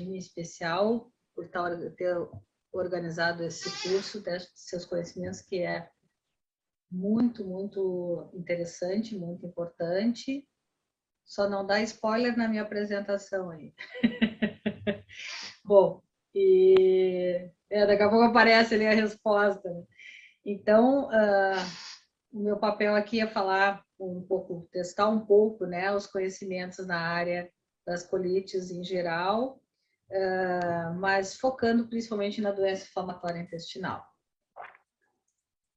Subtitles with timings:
[0.00, 2.16] em especial por ter
[2.72, 5.88] organizado esse curso, ter seus conhecimentos, que é
[6.90, 10.46] muito, muito interessante, muito importante.
[11.24, 13.72] Só não dá spoiler na minha apresentação aí.
[15.64, 16.02] Bom,
[16.34, 19.70] e é, daqui a pouco aparece ali a resposta.
[20.44, 21.92] Então, uh,
[22.32, 26.98] o meu papel aqui é falar um pouco, testar um pouco né, os conhecimentos na
[26.98, 27.50] área
[27.86, 29.61] das colites em geral,
[30.12, 34.06] uh, mas focando principalmente na doença inflamatória intestinal.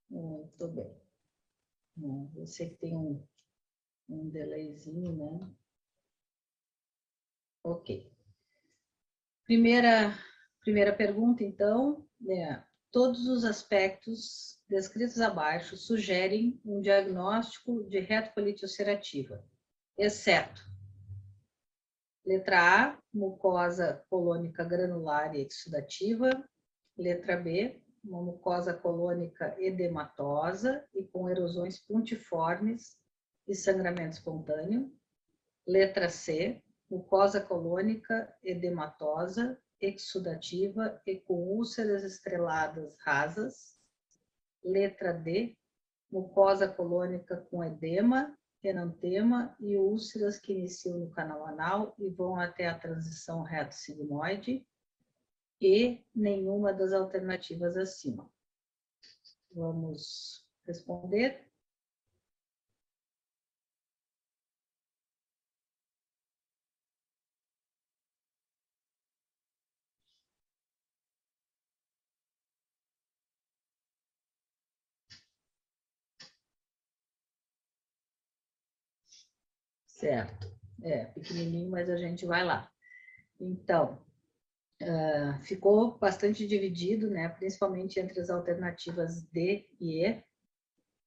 [0.08, 0.94] Muito bem.
[2.36, 3.26] Eu sei que tem um,
[4.08, 5.50] um delayzinho, né?
[7.64, 8.12] Ok.
[9.44, 10.14] Primeira,
[10.60, 12.62] primeira pergunta, então, é,
[12.92, 19.44] todos os aspectos descritos abaixo sugerem um diagnóstico de retocolite ulcerativa,
[19.96, 20.75] exceto
[22.26, 26.30] letra A, mucosa colônica granular e exudativa,
[26.98, 32.96] letra B, uma mucosa colônica edematosa e com erosões pontiformes
[33.46, 34.92] e sangramento espontâneo,
[35.64, 36.60] letra C,
[36.90, 43.76] mucosa colônica edematosa exudativa e com úlceras estreladas rasas.
[44.64, 45.56] Letra D,
[46.10, 52.68] mucosa colônica com edema, enantema e úlceras que iniciam no canal anal e vão até
[52.68, 54.66] a transição reto-sigmoide.
[55.60, 58.30] E nenhuma das alternativas acima.
[59.52, 61.45] Vamos responder.
[79.96, 80.54] Certo.
[80.82, 82.70] É, pequenininho, mas a gente vai lá.
[83.40, 83.98] Então,
[84.82, 87.30] uh, ficou bastante dividido, né?
[87.30, 90.22] Principalmente entre as alternativas D e E.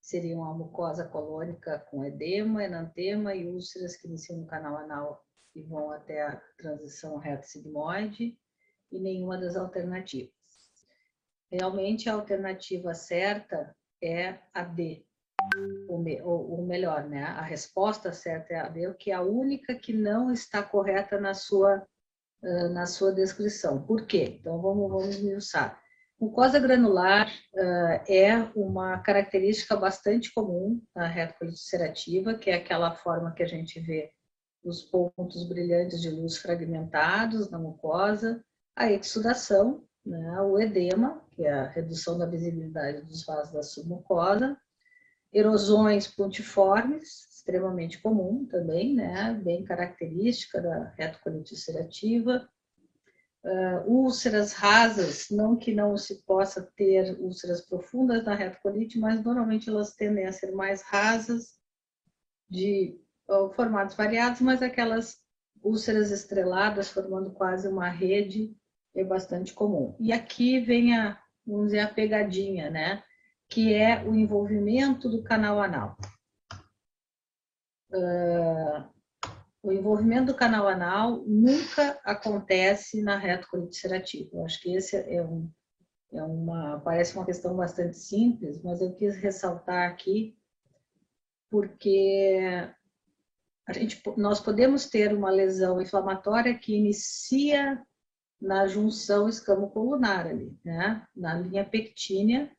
[0.02, 5.24] Seriam a mucosa colônica com edema, enantema e úlceras que iniciam no canal anal
[5.54, 8.40] e vão até a transição reto-sigmoide.
[8.92, 10.34] E nenhuma das alternativas.
[11.52, 15.06] Realmente, a alternativa certa é a D,
[16.24, 17.24] ou, melhor, né?
[17.24, 21.34] A resposta certa é a B, que é a única que não está correta na
[21.34, 21.86] sua,
[22.72, 23.82] na sua descrição.
[23.82, 24.38] Por quê?
[24.40, 25.80] Então, vamos, vamos esmiuçar.
[26.20, 33.32] Mucosa granular uh, é uma característica bastante comum na retocolite ulcerativa, que é aquela forma
[33.32, 34.12] que a gente vê
[34.62, 38.44] os pontos brilhantes de luz fragmentados na mucosa,
[38.76, 44.58] a exudação, né, o edema, que é a redução da visibilidade dos vasos da submucosa,
[45.32, 49.34] erosões pontiformes, extremamente comum também, né?
[49.44, 52.48] bem característica da retocolite ulcerativa.
[53.42, 59.70] Uh, úlceras rasas, não que não se possa ter úlceras profundas na retocolite, mas normalmente
[59.70, 61.58] elas tendem a ser mais rasas,
[62.50, 65.18] de uh, formatos variados, mas aquelas
[65.62, 68.56] úlceras estreladas formando quase uma rede
[68.96, 69.96] é bastante comum.
[70.00, 73.04] E aqui vem a, vamos dizer, a pegadinha, né?
[73.50, 75.98] Que é o envolvimento do canal anal.
[77.92, 78.88] Uh,
[79.64, 84.30] o envolvimento do canal anal nunca acontece na retocolite ulcerativa.
[84.34, 85.52] Eu acho que esse é, um,
[86.14, 90.38] é uma parece uma questão bastante simples, mas eu quis ressaltar aqui
[91.50, 92.70] porque
[93.68, 97.84] a gente, nós podemos ter uma lesão inflamatória que inicia
[98.40, 101.06] na junção escamo-colunar ali, né?
[101.16, 102.52] na linha pectínea,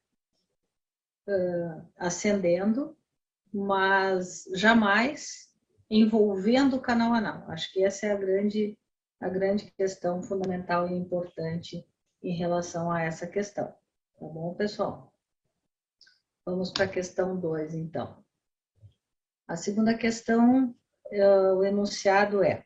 [1.29, 2.97] uh, ascendendo,
[3.53, 5.51] mas jamais
[5.91, 7.51] envolvendo o canal anal.
[7.51, 8.79] Acho que essa é a grande,
[9.21, 11.85] a grande questão fundamental e importante
[12.23, 13.67] em relação a essa questão.
[13.67, 15.13] Tá bom, pessoal?
[16.45, 18.25] Vamos para a questão 2, então.
[19.47, 20.75] A segunda questão,
[21.13, 22.65] uh, o enunciado é: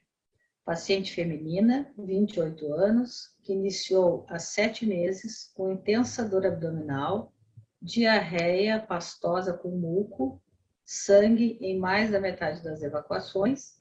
[0.65, 7.34] paciente feminina, 28 anos, que iniciou há sete meses com intensa dor abdominal
[7.85, 10.43] diarreia pastosa com muco,
[10.87, 13.75] sangue em mais da metade das evacuações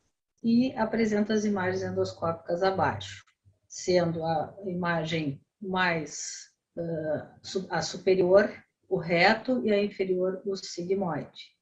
[0.44, 3.24] e apresenta as imagens endoscópicas abaixo,
[3.66, 8.52] sendo a imagem mais uh, a superior
[8.90, 11.56] o reto e a inferior o sigmoide.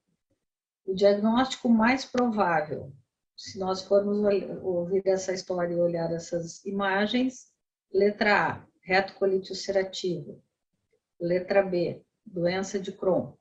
[0.83, 2.91] O diagnóstico mais provável,
[3.37, 4.17] se nós formos
[4.63, 7.53] ouvir essa história e olhar essas imagens,
[7.93, 10.43] letra A, reto colite ulcerativo.
[11.19, 13.33] Letra B, doença de Crohn.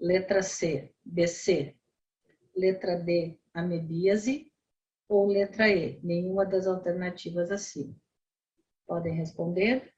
[0.00, 1.76] Letra C, BC.
[2.56, 4.50] Letra D, amebíase.
[5.08, 7.94] Ou letra E, nenhuma das alternativas acima.
[8.86, 9.92] Podem responder.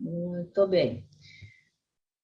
[0.00, 1.06] Muito bem.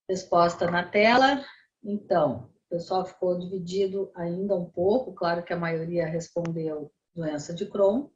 [0.08, 1.44] Resposta na tela.
[1.84, 7.66] Então, o pessoal ficou dividido ainda um pouco, claro que a maioria respondeu doença de
[7.66, 8.08] Crohn,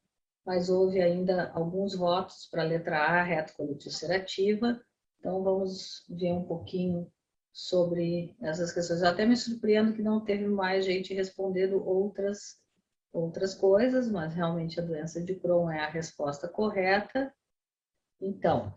[0.45, 4.81] mas houve ainda alguns votos para a letra A, retocolite ulcerativa.
[5.19, 7.13] Então, vamos ver um pouquinho
[7.53, 9.03] sobre essas questões.
[9.03, 12.59] Eu até me surpreendo que não teve mais gente respondendo outras,
[13.13, 17.33] outras coisas, mas realmente a doença de Crohn é a resposta correta.
[18.21, 18.73] Então,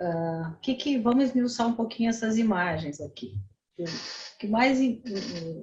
[0.00, 3.36] Uh, que, que vamos esmiuçar um pouquinho essas imagens aqui.
[3.78, 4.78] O que mais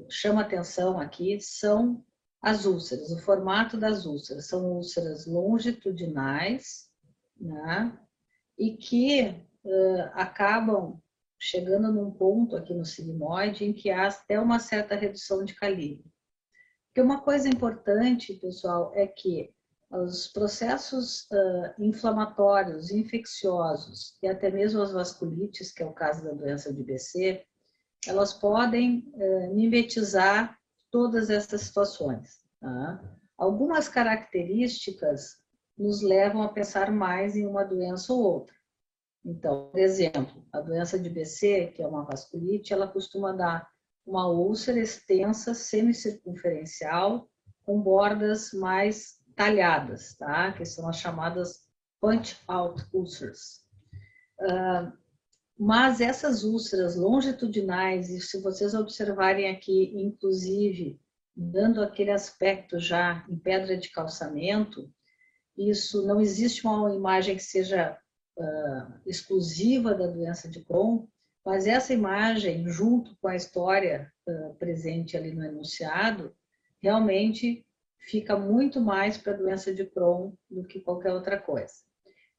[0.09, 2.03] chama atenção aqui são
[2.41, 4.47] as úlceras, o formato das úlceras.
[4.47, 6.89] São úlceras longitudinais,
[7.39, 7.97] né?
[8.57, 11.01] E que uh, acabam
[11.39, 16.05] chegando num ponto aqui no sigmoide em que há até uma certa redução de calibre.
[16.87, 19.53] Porque uma coisa importante, pessoal, é que
[19.97, 26.31] os processos uh, inflamatórios, infecciosos e até mesmo as vasculites, que é o caso da
[26.31, 27.43] doença de BC,
[28.07, 30.57] elas podem uh, mimetizar
[30.91, 32.45] todas essas situações.
[32.59, 33.01] Tá?
[33.37, 35.37] Algumas características
[35.77, 38.55] nos levam a pensar mais em uma doença ou outra.
[39.25, 43.67] Então, por exemplo, a doença de BC, que é uma vasculite, ela costuma dar
[44.05, 47.27] uma úlcera extensa, semicircunferencial,
[47.63, 50.51] com bordas mais talhadas, tá?
[50.53, 51.65] Que são as chamadas
[51.99, 53.65] punch-out ulcers.
[54.39, 54.91] Uh,
[55.57, 60.99] mas essas úlceras longitudinais, e se vocês observarem aqui, inclusive,
[61.35, 64.91] dando aquele aspecto já em pedra de calçamento,
[65.57, 67.97] isso não existe uma imagem que seja
[68.37, 71.07] uh, exclusiva da doença de Crohn,
[71.45, 76.35] mas essa imagem, junto com a história uh, presente ali no enunciado,
[76.81, 77.65] realmente
[77.99, 81.73] fica muito mais para a doença de Crohn do que qualquer outra coisa.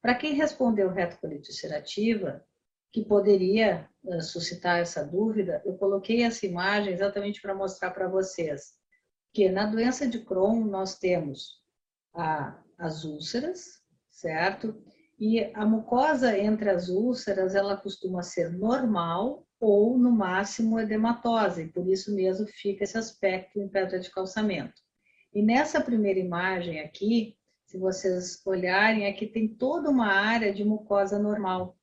[0.01, 2.45] Para quem respondeu retocolite ulcerativa,
[2.91, 8.73] que poderia uh, suscitar essa dúvida, eu coloquei essa imagem exatamente para mostrar para vocês
[9.33, 11.61] que na doença de Crohn nós temos
[12.15, 14.81] a, as úlceras, certo?
[15.19, 21.87] E a mucosa entre as úlceras, ela costuma ser normal ou, no máximo, edematosa, por
[21.87, 24.86] isso mesmo fica esse aspecto em pedra de calçamento.
[25.37, 27.37] E nessa primeira imagem aqui,
[27.67, 31.77] se vocês olharem, aqui tem toda uma área de mucosa normal.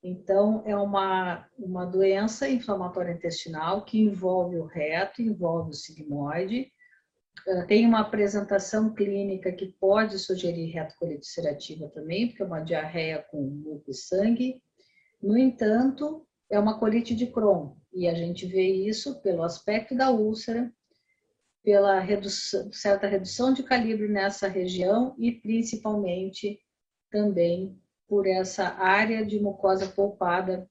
[0.00, 6.72] Então, é uma, uma doença inflamatória intestinal que envolve o reto, envolve o sigmoide,
[7.48, 13.26] eh, tem uma apresentação clínica que pode sugerir retocolite ulcerativa também, porque é uma diarreia
[13.32, 14.62] com muco e sangue.
[15.20, 20.12] No entanto, é uma colite de Crohn, e a gente vê isso pelo aspecto da
[20.12, 20.72] úlcera,
[21.62, 26.58] pela redução, certa redução de calibre nessa região e principalmente
[27.10, 30.68] também por essa área de mucosa polpada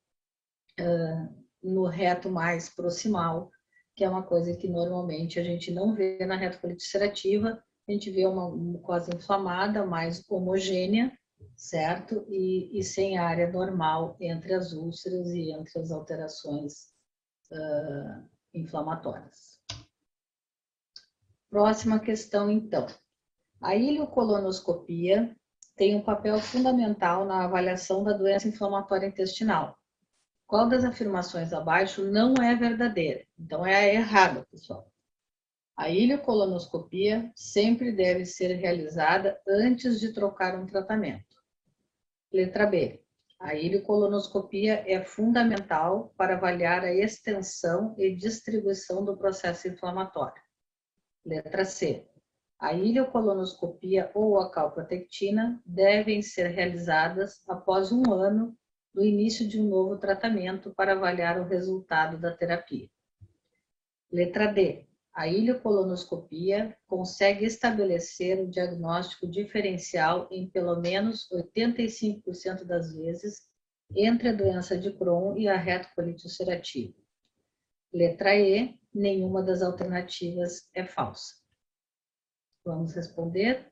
[0.79, 3.49] uh, no reto mais proximal,
[3.95, 8.09] que é uma coisa que normalmente a gente não vê na retocolite ulcerativa, a gente
[8.11, 11.11] vê uma mucosa inflamada, mais homogênea,
[11.56, 12.25] certo?
[12.30, 16.89] E, e sem área normal entre as úlceras e entre as alterações
[17.51, 19.50] uh, inflamatórias.
[21.51, 22.87] Próxima questão, então.
[23.61, 25.35] A ileocolonoscopia
[25.75, 29.77] tem um papel fundamental na avaliação da doença inflamatória intestinal.
[30.47, 33.25] Qual das afirmações abaixo não é verdadeira?
[33.37, 34.89] Então é a errada, pessoal.
[35.75, 41.35] A ileocolonoscopia sempre deve ser realizada antes de trocar um tratamento.
[42.31, 43.03] Letra B.
[43.37, 50.41] A ileocolonoscopia é fundamental para avaliar a extensão e distribuição do processo inflamatório.
[51.23, 52.07] Letra C.
[52.59, 58.57] A ileocolonoscopia ou a calprotectina devem ser realizadas após um ano
[58.94, 62.90] do início de um novo tratamento para avaliar o resultado da terapia.
[64.11, 64.87] Letra D.
[65.13, 73.42] A ileocolonoscopia consegue estabelecer o diagnóstico diferencial em pelo menos 85% das vezes
[73.95, 76.95] entre a doença de Crohn e a retocolite ulcerativa.
[77.94, 81.36] Letra E, nenhuma das alternativas é falsa.
[82.66, 83.71] Vamos responder.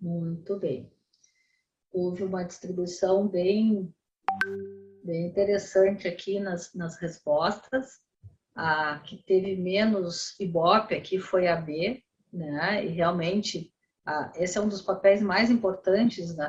[0.00, 0.90] Muito bem.
[1.92, 3.92] Houve uma distribuição bem,
[5.04, 8.00] bem interessante aqui nas, nas respostas.
[8.54, 12.02] A que teve menos Ibope aqui foi a B,
[12.32, 12.84] né?
[12.84, 13.72] E realmente
[14.08, 16.48] a, esse é um dos papéis mais importantes da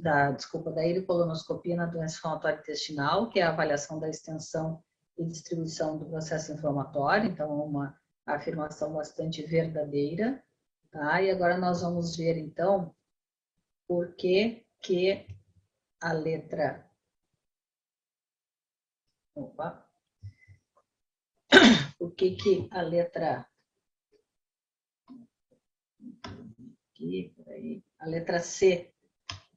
[0.00, 4.82] da desculpa da iricolonoscopia na doença inflamatória intestinal, que é a avaliação da extensão
[5.16, 7.30] e distribuição do processo inflamatório.
[7.30, 7.96] Então, é uma
[8.26, 10.42] afirmação bastante verdadeira.
[10.90, 11.22] Tá?
[11.22, 12.92] E agora nós vamos ver, então,
[13.90, 15.26] por que, que
[16.00, 16.88] a letra.
[19.34, 19.84] Opa!
[21.98, 23.50] Por que, que a letra.
[26.92, 27.82] Aqui, peraí.
[27.98, 28.94] A letra C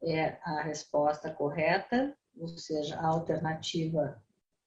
[0.02, 4.20] é a resposta correta, ou seja, a alternativa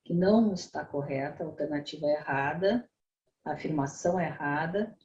[0.05, 2.89] que não está correta, a alternativa errada,
[3.45, 4.97] a afirmação errada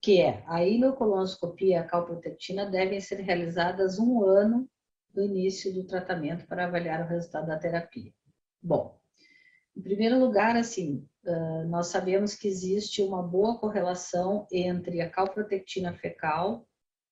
[0.00, 4.68] que é a ileocolonoscopia e a calprotectina devem ser realizadas um ano
[5.12, 8.12] do início do tratamento para avaliar o resultado da terapia.
[8.62, 8.98] Bom,
[9.76, 11.06] em primeiro lugar, assim,
[11.68, 16.66] nós sabemos que existe uma boa correlação entre a calprotectina fecal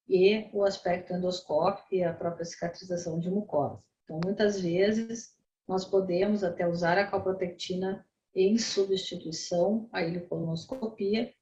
[0.09, 3.83] e o aspecto endoscópico e a própria cicatrização de mucosa.
[4.05, 5.35] Então, muitas vezes,
[5.67, 11.33] nós podemos até usar a calprotectina em substituição à ileocolonoscopia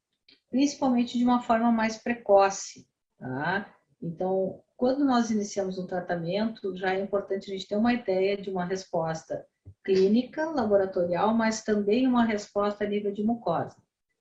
[0.54, 2.86] principalmente de uma forma mais precoce,
[3.18, 3.74] tá?
[4.00, 8.50] Então, quando nós iniciamos um tratamento, já é importante a gente ter uma ideia de
[8.50, 9.44] uma resposta
[9.84, 13.74] clínica, laboratorial, mas também uma resposta a nível de mucosa.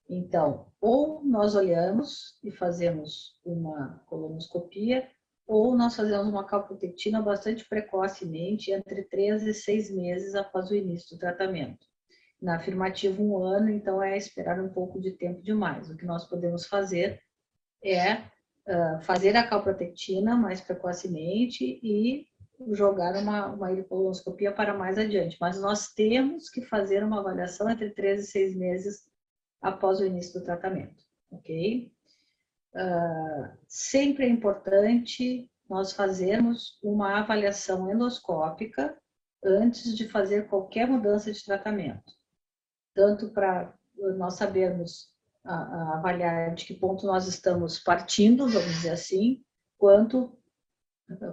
[0.10, 5.08] Então, ou nós olhamos e fazemos uma colonoscopia,
[5.46, 11.16] ou nós fazemos uma calprotectina bastante precocemente, entre 3 e 6 meses após o início
[11.16, 11.93] do tratamento
[12.44, 15.90] na afirmativa um ano, então é esperar um pouco de tempo demais.
[15.90, 17.22] O que nós podemos fazer
[17.82, 22.28] é uh, fazer a calprotectina mais precocemente e
[22.72, 25.38] jogar uma, uma hipoloscopia para mais adiante.
[25.40, 29.10] Mas nós temos que fazer uma avaliação entre 3 e 6 meses
[29.62, 31.90] após o início do tratamento, ok?
[32.76, 38.98] Uh, sempre é importante nós fazermos uma avaliação endoscópica
[39.42, 42.22] antes de fazer qualquer mudança de tratamento
[42.94, 43.74] tanto para
[44.18, 45.10] nós sabermos
[45.44, 49.44] a, a avaliar de que ponto nós estamos partindo, vamos dizer assim,
[49.78, 50.38] quanto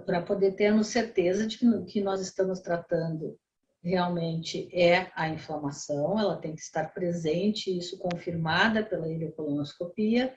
[0.05, 3.39] para poder termos certeza de que o que nós estamos tratando
[3.83, 10.35] realmente é a inflamação, ela tem que estar presente, isso confirmada pela ileocolonoscopia,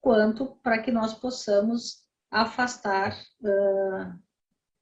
[0.00, 4.18] quanto para que nós possamos afastar uh,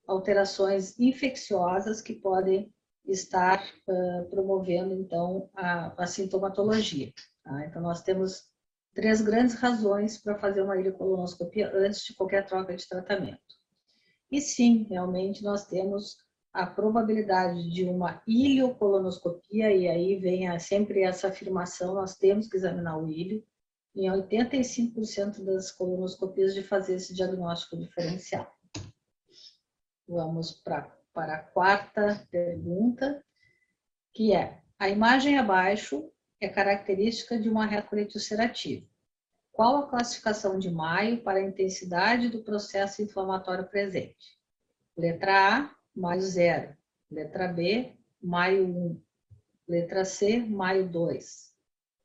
[0.06, 2.72] alterações infecciosas que podem
[3.08, 7.12] estar uh, promovendo, então, a, a sintomatologia.
[7.42, 7.64] Tá?
[7.66, 8.48] Então, nós temos
[8.94, 13.40] três grandes razões para fazer uma ileocolonoscopia antes de qualquer troca de tratamento.
[14.30, 16.18] E sim, realmente nós temos
[16.52, 22.56] a probabilidade de uma ileocolonoscopia, e aí vem a, sempre essa afirmação, nós temos que
[22.56, 23.44] examinar o ilho,
[23.94, 28.52] em 85% das colonoscopias de fazer esse diagnóstico diferencial.
[30.06, 33.24] Vamos para para a quarta pergunta,
[34.14, 38.86] que é: a imagem abaixo é característica de uma retrocolite ulcerativa.
[39.50, 44.38] Qual a classificação de Maio para a intensidade do processo inflamatório presente?
[44.96, 46.76] Letra A, Maio 0.
[47.10, 49.02] Letra B, Maio 1.
[49.66, 51.52] Letra C, Maio 2.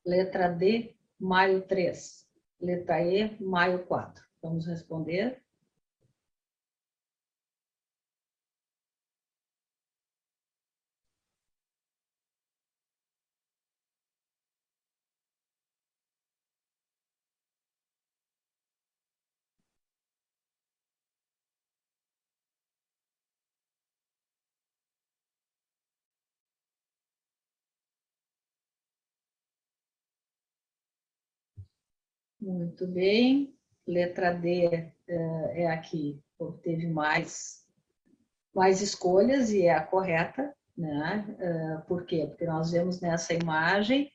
[0.03, 2.27] Letra D, Maio 3.
[2.59, 4.25] Letra E, Maio 4.
[4.41, 5.42] Vamos responder.
[32.43, 33.55] Muito bem.
[33.87, 37.65] Letra D é, é a que obteve mais,
[38.53, 41.25] mais escolhas e é a correta, né?
[41.39, 42.25] É, por quê?
[42.27, 44.11] Porque nós vemos nessa imagem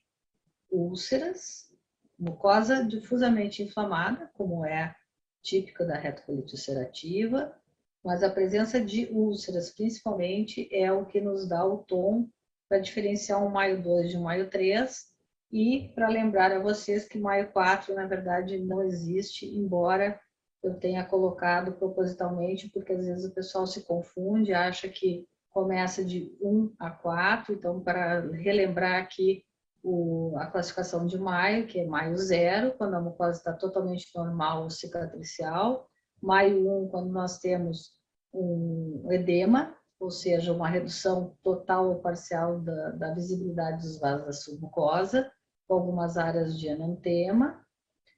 [0.71, 1.73] úlceras,
[2.19, 4.95] mucosa difusamente inflamada, como é
[5.43, 7.59] típica da retocolite ulcerativa,
[8.05, 12.29] mas a presença de úlceras, principalmente, é o que nos dá o tom
[12.69, 15.18] para diferenciar um maio 2 de um maio 3
[15.51, 20.21] e para lembrar a vocês que maio 4, na verdade, não existe, embora
[20.63, 26.37] eu tenha colocado propositalmente, porque às vezes o pessoal se confunde, acha que começa de
[26.41, 29.43] 1 a 4, então para relembrar aqui
[29.83, 34.65] o, a classificação de maio, que é maio zero, quando a mucosa está totalmente normal
[34.65, 35.89] ou cicatricial,
[36.21, 37.93] Maio 1, quando nós temos
[38.33, 44.33] um edema, ou seja, uma redução total ou parcial da, da visibilidade dos vasos da
[44.33, 45.31] submucosa,
[45.69, 47.63] com algumas áreas de anantema.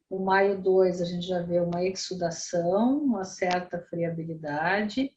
[0.08, 5.12] O maio 2, a gente já vê uma exudação, uma certa friabilidade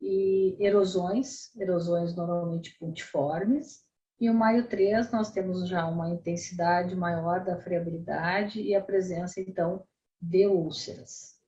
[0.00, 3.84] e erosões, erosões normalmente pontiformes.
[4.20, 9.40] E o maio 3, nós temos já uma intensidade maior da friabilidade e a presença,
[9.40, 9.84] então,
[10.20, 11.38] de úlceras.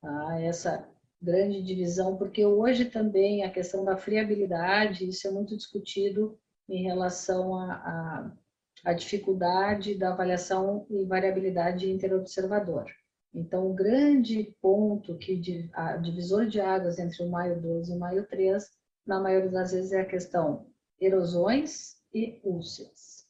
[0.00, 0.40] Tá?
[0.40, 0.88] Essa
[1.20, 6.38] grande divisão, porque hoje também a questão da friabilidade, isso é muito discutido
[6.68, 8.32] em relação à,
[8.84, 12.86] à, dificuldade da avaliação e variabilidade interobservador.
[13.34, 17.98] Então, o grande ponto que a divisor de águas entre o maio 2 e o
[17.98, 18.64] maio 3,
[19.06, 20.66] na maioria das vezes é a questão
[20.98, 23.26] erosões e úlceras.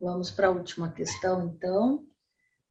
[0.00, 2.04] Vamos para a última questão, então.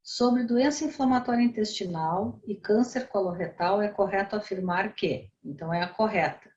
[0.04, 6.50] Sobre doença inflamatória intestinal e câncer coloretal, é correto afirmar que, então é a correta.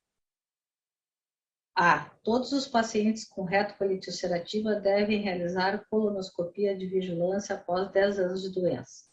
[1.76, 2.09] A.
[2.23, 8.50] Todos os pacientes com retocolite ulcerativa devem realizar colonoscopia de vigilância após 10 anos de
[8.50, 9.04] doença.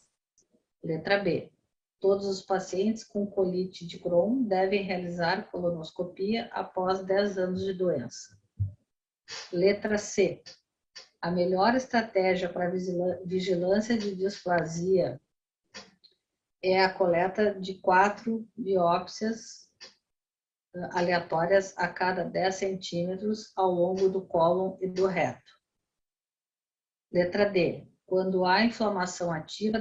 [0.82, 1.50] Letra B.
[1.98, 8.38] Todos os pacientes com colite de Crohn devem realizar colonoscopia após 10 anos de doença.
[9.52, 10.40] Letra C.
[11.20, 12.70] A melhor estratégia para
[13.24, 15.20] vigilância de displasia
[16.62, 19.61] é a coleta de quatro biópsias ah,
[20.92, 25.52] aleatórias a cada 10 centímetros ao longo do cólon e do reto.
[27.12, 27.86] Letra D.
[28.06, 29.78] Quando há inflamação ativa,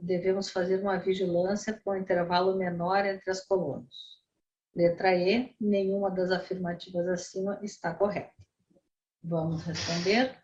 [0.00, 3.94] devemos fazer uma vigilância com intervalo menor entre as colunas.
[4.74, 5.54] Letra E.
[5.60, 8.32] Nenhuma das afirmativas acima está correta.
[9.22, 10.43] Vamos responder.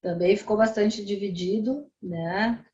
[0.00, 2.64] Também ficou bastante dividido, né?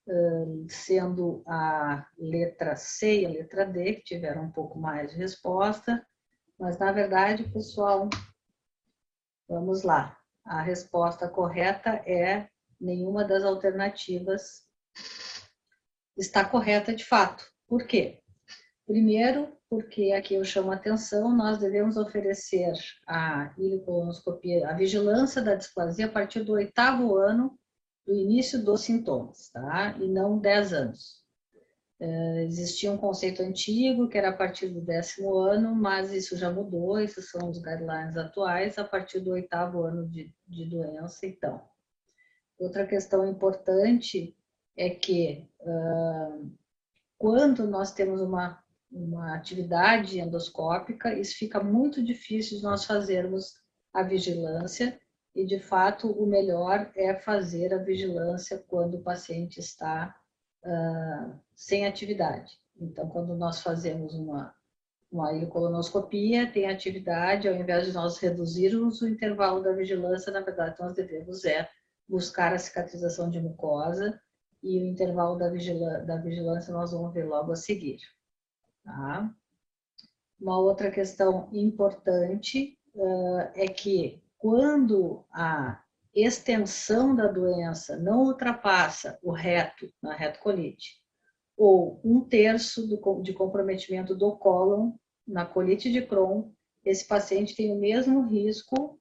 [0.68, 6.06] sendo a letra C e a letra D que tiveram um pouco mais de resposta,
[6.58, 8.08] mas na verdade, pessoal,
[9.48, 10.16] vamos lá.
[10.44, 12.48] A resposta correta é
[12.80, 14.64] nenhuma das alternativas
[16.16, 17.44] está correta de fato.
[17.66, 18.22] Por quê?
[18.86, 22.72] Primeiro, porque aqui eu chamo a atenção, nós devemos oferecer
[23.06, 27.58] a ilicolonoscopia, a vigilância da displasia a partir do oitavo ano
[28.06, 29.96] do início dos sintomas, tá?
[29.98, 31.26] E não 10 anos.
[31.98, 36.48] É, existia um conceito antigo que era a partir do décimo ano, mas isso já
[36.48, 41.60] mudou, esses são os guidelines atuais, a partir do oitavo ano de, de doença, então.
[42.58, 44.36] Outra questão importante
[44.76, 46.50] é que uh,
[47.18, 48.62] quando nós temos uma
[48.96, 53.54] uma atividade endoscópica, isso fica muito difícil de nós fazermos
[53.92, 54.98] a vigilância
[55.34, 60.16] e, de fato, o melhor é fazer a vigilância quando o paciente está
[60.64, 62.58] uh, sem atividade.
[62.80, 64.54] Então, quando nós fazemos uma,
[65.12, 70.76] uma ilicolonoscopia, tem atividade, ao invés de nós reduzirmos o intervalo da vigilância, na verdade,
[70.80, 71.68] nós devemos é
[72.08, 74.18] buscar a cicatrização de mucosa
[74.62, 77.98] e o intervalo da, da vigilância nós vamos ver logo a seguir.
[78.86, 79.34] Tá?
[80.40, 85.82] Uma outra questão importante uh, é que quando a
[86.14, 91.02] extensão da doença não ultrapassa o reto, na retocolite,
[91.56, 94.92] ou um terço do, de comprometimento do cólon
[95.26, 96.52] na colite de Crohn,
[96.84, 99.00] esse paciente tem o mesmo risco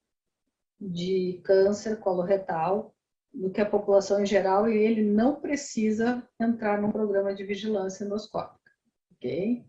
[0.80, 2.96] de câncer coloretal
[3.32, 8.04] do que a população em geral e ele não precisa entrar num programa de vigilância
[8.04, 8.72] endoscópica,
[9.12, 9.64] ok?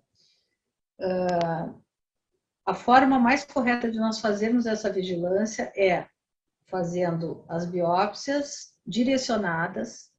[0.98, 6.06] A forma mais correta de nós fazermos essa vigilância é
[6.66, 10.10] fazendo as biópsias direcionadas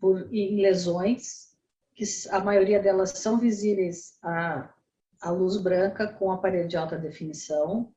[0.00, 1.56] por, em lesões,
[1.94, 4.72] que a maioria delas são visíveis à,
[5.20, 7.92] à luz branca com aparelho de alta definição.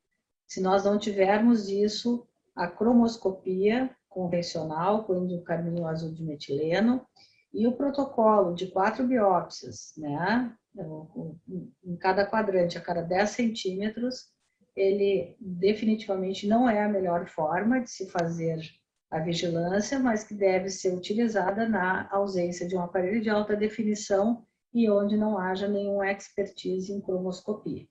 [0.48, 7.06] Se nós não tivermos isso, a cromoscopia convencional, com o carminho azul de metileno,
[7.56, 10.56] e o protocolo de quatro biópsias, né,
[11.84, 14.28] em cada quadrante, a cada 10 centímetros,
[14.76, 18.60] ele definitivamente não é a melhor forma de se fazer
[19.10, 24.46] a vigilância, mas que deve ser utilizada na ausência de um aparelho de alta definição
[24.74, 27.88] e onde não haja nenhuma expertise em cromoscopia.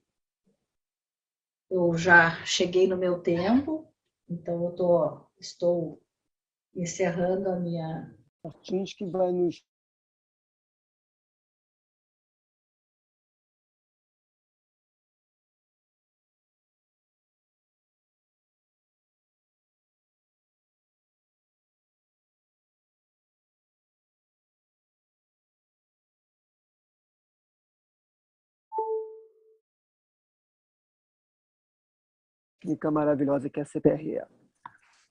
[1.71, 3.91] Eu já cheguei no meu tempo,
[4.29, 5.99] então eu tô, estou
[6.75, 8.15] encerrando a minha.
[8.45, 9.63] Martins que vai nos
[32.59, 34.21] técnica maravilhosa que é a CPRE.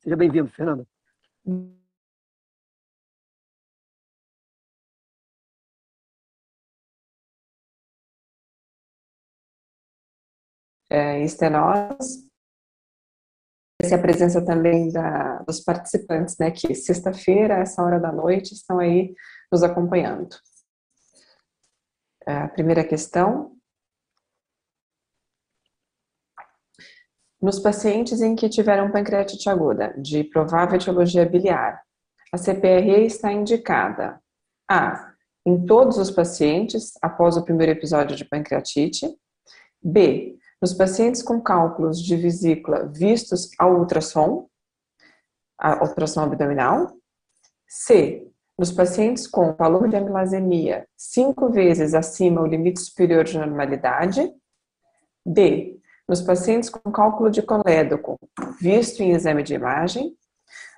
[0.00, 0.86] Seja bem-vindo, Fernando.
[10.94, 12.30] É, estenose,
[13.92, 19.12] a presença também da, dos participantes, né, que sexta-feira, essa hora da noite, estão aí
[19.50, 20.36] nos acompanhando.
[22.24, 23.56] É, a primeira questão.
[27.42, 31.82] Nos pacientes em que tiveram pancreatite aguda, de provável etiologia biliar,
[32.32, 34.22] a CPRE está indicada
[34.70, 35.12] A.
[35.44, 39.12] Em todos os pacientes após o primeiro episódio de pancreatite.
[39.82, 40.38] B.
[40.64, 44.48] Nos pacientes com cálculos de vesícula vistos ao ultrassom,
[45.58, 46.90] a ultrassom abdominal.
[47.68, 48.26] C.
[48.58, 54.32] Nos pacientes com valor de amilasemia cinco vezes acima o limite superior de normalidade.
[55.26, 55.78] D.
[56.08, 58.18] Nos pacientes com cálculo de colédoco
[58.58, 60.16] visto em exame de imagem.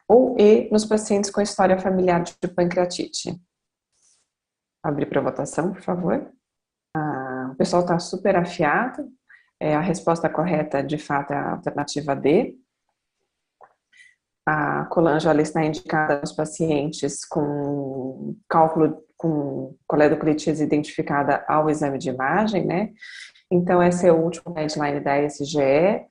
[0.08, 0.68] Ou E.
[0.72, 3.40] Nos pacientes com história familiar de pancreatite.
[4.82, 6.28] Abrir para votação, por favor.
[6.92, 9.08] Ah, o pessoal está super afiado.
[9.60, 12.54] É, a resposta correta, de fato, é a alternativa D.
[14.46, 22.66] A colange está indicada nos pacientes com cálculo com coledoclitise identificada ao exame de imagem,
[22.66, 22.90] né?
[23.50, 26.06] Então, esse é o último guideline da SGE é,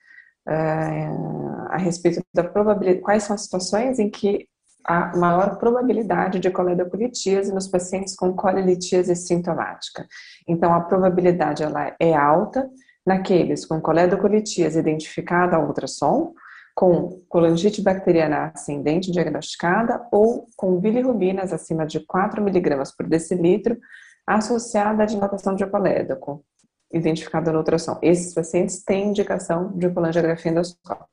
[1.69, 4.47] a respeito da probabilidade, quais são as situações em que
[4.85, 10.05] há maior probabilidade de coledoclitíase nos pacientes com colelitíase sintomática.
[10.47, 12.69] Então, a probabilidade ela é alta,
[13.05, 16.33] naqueles com coledocolitíase identificada ao ultrassom,
[16.73, 23.77] com colangite bacteriana ascendente diagnosticada ou com bilirrubinas acima de 4 mg por decilitro
[24.27, 26.43] associada à dilatação de colédoco,
[26.91, 27.97] identificada no ultrassom.
[28.01, 31.07] Esses pacientes têm indicação de colangiografia endoscópica.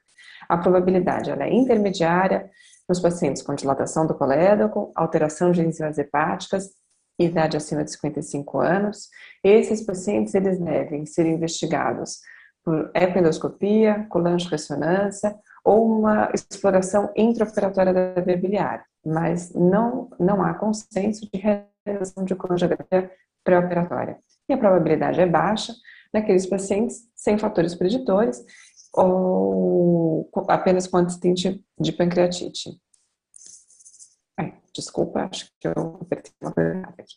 [0.49, 2.51] A probabilidade ela é intermediária
[2.89, 6.71] nos pacientes com dilatação do colédoco, alteração de enzimas hepáticas
[7.19, 9.09] idade acima de 55 anos,
[9.45, 12.21] esses pacientes eles devem ser investigados
[12.65, 21.29] por ecoendoscopia, colange-ressonância ou uma exploração intraoperatória da via biliar, mas não, não há consenso
[21.33, 21.41] de
[21.87, 23.11] realização de colangiografia
[23.45, 24.19] pré-operatória.
[24.49, 25.73] E a probabilidade é baixa
[26.13, 28.45] naqueles pacientes sem fatores preditores
[28.95, 32.71] ou apenas com antecedente de pancreatite.
[34.75, 37.17] Desculpa, acho que eu apertei uma coisa aqui.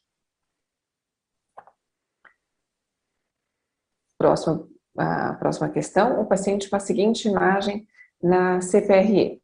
[4.18, 7.88] Próxima, a próxima questão, o paciente com a seguinte imagem
[8.22, 9.42] na CPRE.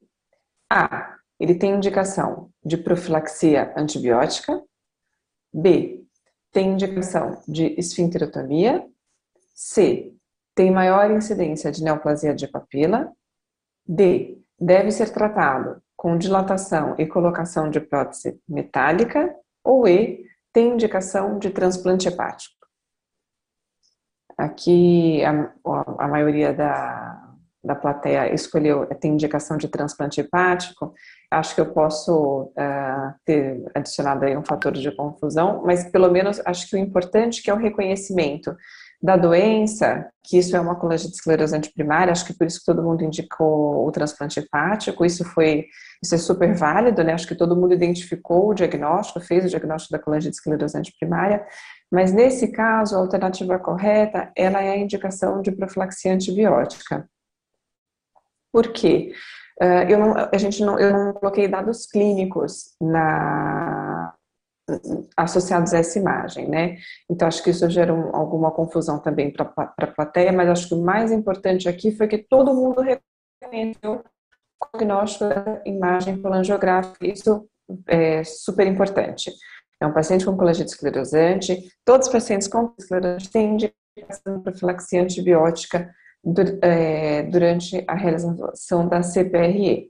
[0.69, 1.17] A.
[1.39, 4.61] Ele tem indicação de profilaxia antibiótica.
[5.53, 6.05] B.
[6.51, 8.87] Tem indicação de esfinterotomia.
[9.53, 10.13] C.
[10.53, 13.11] Tem maior incidência de neoplasia de papila.
[13.85, 14.41] D.
[14.59, 21.51] Deve ser tratado com dilatação e colocação de prótese metálica, ou E, tem indicação de
[21.51, 22.55] transplante hepático.
[24.35, 25.53] Aqui a,
[25.99, 30.91] a maioria da, da plateia escolheu, tem indicação de transplante hepático,
[31.29, 36.41] acho que eu posso uh, ter adicionado aí um fator de confusão, mas pelo menos
[36.47, 38.57] acho que o importante que é o reconhecimento
[39.01, 42.83] da doença, que isso é uma colangite esclerosante primária, acho que por isso que todo
[42.83, 45.65] mundo indicou o transplante hepático, isso foi,
[46.03, 49.93] isso é super válido, né, acho que todo mundo identificou o diagnóstico, fez o diagnóstico
[49.93, 51.43] da colangite esclerosante primária,
[51.91, 57.09] mas nesse caso, a alternativa correta, ela é a indicação de profilaxia antibiótica.
[58.53, 59.13] Por quê?
[59.61, 63.90] Uh, eu não, a gente não, eu não coloquei dados clínicos na,
[65.15, 66.77] associados a essa imagem, né?
[67.09, 70.83] Então, acho que isso gerou alguma confusão também para a plateia, mas acho que o
[70.83, 74.03] mais importante aqui foi que todo mundo reconheceu
[74.63, 77.47] o diagnóstico da imagem colangiográfica, isso
[77.87, 79.31] é super importante.
[79.79, 85.01] É um paciente com colangite esclerosante, todos os pacientes com esclerosante têm indicação de profilaxia
[85.01, 85.93] antibiótica
[86.61, 89.89] é, durante a realização da CPRE.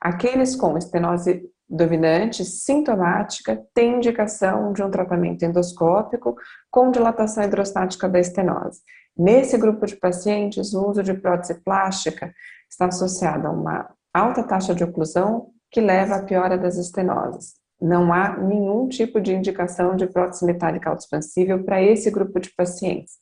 [0.00, 6.34] Aqueles com estenose dominante sintomática tem indicação de um tratamento endoscópico
[6.68, 8.80] com dilatação hidrostática da estenose.
[9.16, 12.34] Nesse grupo de pacientes, o uso de prótese plástica
[12.68, 17.54] está associado a uma alta taxa de oclusão que leva à piora das estenoses.
[17.80, 23.14] Não há nenhum tipo de indicação de prótese metálica autoexpansível para esse grupo de pacientes.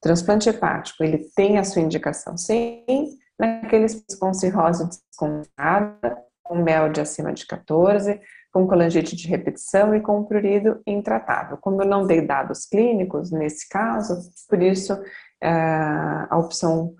[0.00, 6.16] Transplante hepático, ele tem a sua indicação sim, naqueles com cirrose descontrolada
[6.52, 8.20] com de acima de 14,
[8.52, 11.56] com colangite de repetição e com prurido intratável.
[11.56, 14.92] Como eu não dei dados clínicos nesse caso, por isso
[15.40, 16.94] eh, a opção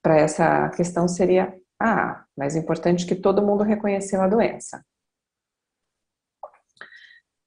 [0.00, 4.82] para essa questão seria a, mas é importante que todo mundo reconheceu a doença.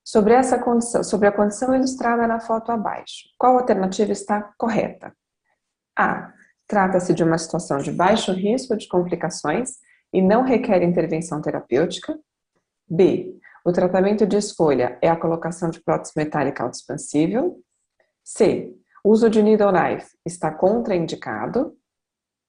[0.03, 5.13] Sobre essa condição, sobre a condição ilustrada na foto abaixo, qual alternativa está correta?
[5.97, 6.33] A.
[6.67, 9.77] Trata-se de uma situação de baixo risco de complicações
[10.13, 12.19] e não requer intervenção terapêutica.
[12.87, 13.37] B.
[13.65, 17.61] O tratamento de escolha é a colocação de prótese metálica autoexpansível.
[18.23, 18.73] C.
[19.03, 21.75] Uso de needle knife está contraindicado.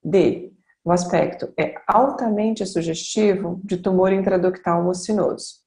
[0.02, 0.52] D.
[0.82, 5.60] O aspecto é altamente sugestivo de tumor intraductal mucinoso.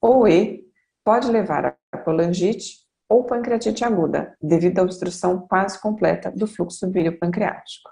[0.00, 0.64] Ou E.
[1.04, 7.90] Pode levar a colangite ou pancreatite aguda, devido à obstrução quase completa do fluxo bílio-pancreático.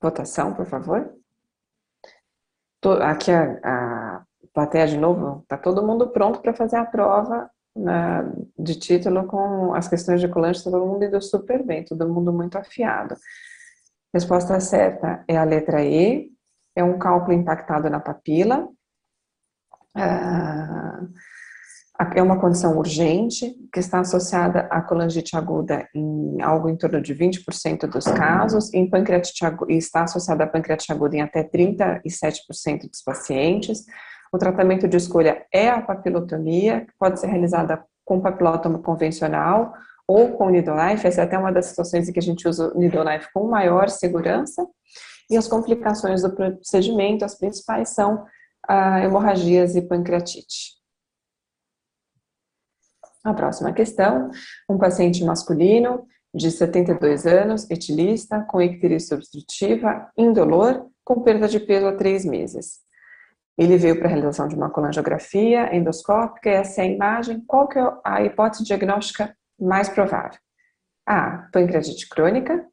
[0.00, 1.12] Votação, por favor.
[2.84, 8.30] Aqui a, a plateia de novo, está todo mundo pronto para fazer a prova na,
[8.58, 12.58] de título com as questões de colante, todo mundo indo super bem, todo mundo muito
[12.58, 13.16] afiado.
[14.12, 16.30] Resposta certa é a letra E,
[16.76, 18.68] é um cálculo impactado na papila.
[19.94, 21.00] Ah,
[22.14, 27.14] é uma condição urgente que está associada à colangite aguda em algo em torno de
[27.14, 32.88] 20% dos casos, em pancreatite aguda, e está associada à pancreatite aguda em até 37%
[32.88, 33.84] dos pacientes.
[34.32, 39.72] O tratamento de escolha é a papilotomia, que pode ser realizada com papilotomo convencional
[40.08, 41.06] ou com knife.
[41.06, 43.88] Essa é até uma das situações em que a gente usa o knife com maior
[43.88, 44.66] segurança.
[45.30, 48.24] E as complicações do procedimento, as principais são
[48.68, 50.81] a hemorragias e pancreatite.
[53.24, 54.30] A próxima questão,
[54.68, 61.86] um paciente masculino de 72 anos, etilista, com icterícia obstrutiva, indolor, com perda de peso
[61.86, 62.80] há três meses.
[63.56, 67.40] Ele veio para a realização de uma colangiografia endoscópica essa é a imagem.
[67.46, 70.38] Qual que é a hipótese diagnóstica mais provável?
[71.06, 71.48] A.
[71.52, 72.66] Pancreatite crônica.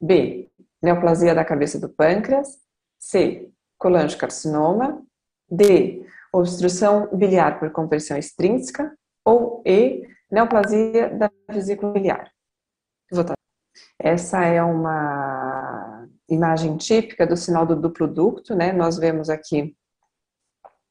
[0.00, 0.50] B.
[0.82, 2.58] Neoplasia da cabeça do pâncreas.
[2.98, 3.48] C.
[3.78, 5.02] colangiocarcinoma.
[5.50, 6.06] D.
[6.32, 8.94] Obstrução biliar por compressão extrínseca
[9.24, 12.30] ou E, neoplasia da vesícula biliar.
[13.98, 18.72] Essa é uma imagem típica do sinal do duplo ducto, né?
[18.72, 19.76] Nós vemos aqui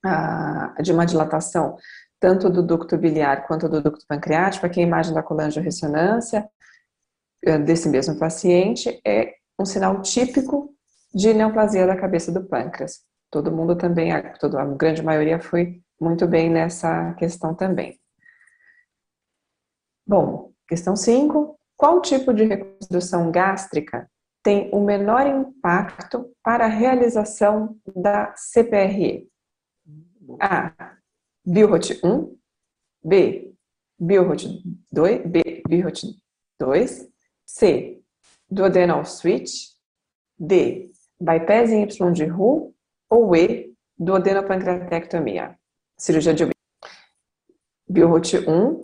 [0.03, 1.77] a, de uma dilatação
[2.19, 4.65] tanto do ducto biliar quanto do ducto pancreático.
[4.65, 6.49] Aqui a imagem da colangio-ressonância
[7.45, 10.73] eh, desse mesmo paciente é um sinal típico
[11.13, 12.99] de neoplasia da cabeça do pâncreas.
[13.31, 14.21] Todo mundo também, a
[14.77, 17.99] grande maioria foi muito bem nessa questão também.
[20.09, 21.55] Bom, questão 5.
[21.77, 24.09] Qual tipo de reconstrução gástrica
[24.41, 29.29] tem o menor impacto para a realização da CPRE?
[30.41, 30.95] A.
[31.45, 32.35] Biorrot 1.
[33.05, 33.53] B.
[33.99, 34.47] Biorrot
[34.91, 35.27] 2.
[35.27, 35.61] B.
[35.69, 36.07] Biorrot
[36.59, 37.07] 2.
[37.45, 38.01] C.
[38.49, 39.75] Duodenal switch.
[40.39, 40.89] D.
[41.21, 42.73] Bypass em Y de Ru.
[43.11, 43.75] Ou E.
[43.95, 45.55] Duodenopancreatectomia.
[45.99, 46.49] Cirurgia de
[47.87, 48.81] Biorrot 1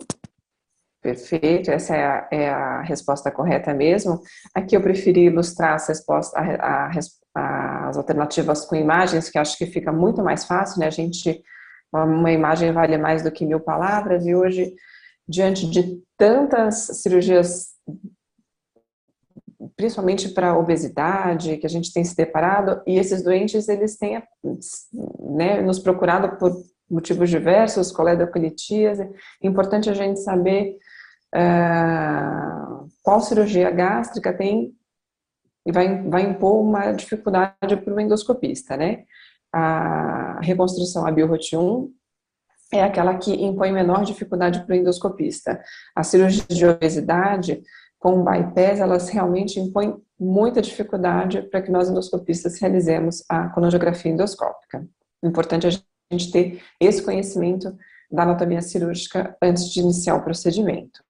[1.06, 4.20] Perfeito, essa é a, é a, resposta correta mesmo.
[4.52, 6.90] Aqui eu preferi ilustrar as, respostas, a,
[7.32, 10.88] a, as alternativas com imagens, que acho que fica muito mais fácil, né?
[10.88, 11.40] A gente,
[11.92, 14.74] uma imagem vale mais do que mil palavras, e hoje,
[15.28, 17.68] diante de tantas cirurgias,
[19.76, 24.20] principalmente para obesidade, que a gente tem se deparado, e esses doentes, eles têm
[25.20, 26.52] né, nos procurado por
[26.90, 30.76] motivos diversos, coledocolitíase, é importante a gente saber
[31.34, 34.72] uh, qual cirurgia gástrica tem
[35.64, 39.04] e vai, vai impor uma dificuldade para o endoscopista, né?
[39.52, 41.92] A reconstrução a biorrot 1
[42.72, 45.60] é aquela que impõe menor dificuldade para o endoscopista.
[45.94, 47.62] A cirurgia de obesidade
[47.98, 54.86] com bypass, elas realmente impõem muita dificuldade para que nós endoscopistas realizemos a colongiografia endoscópica.
[55.22, 55.70] Importante a
[56.12, 57.74] gente ter esse conhecimento
[58.10, 61.02] da anatomia cirúrgica antes de iniciar o procedimento.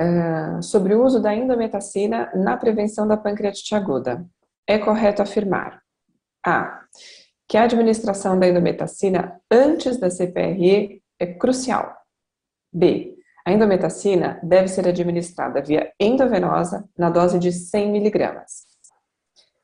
[0.00, 4.26] Uh, sobre o uso da indometacina na prevenção da pancreatite aguda.
[4.66, 5.80] É correto afirmar
[6.44, 6.82] A.
[7.46, 11.94] Que a administração da indometacina antes da CPRE é crucial.
[12.72, 13.16] B.
[13.44, 18.44] A indometacina deve ser administrada via endovenosa na dose de 100 mg.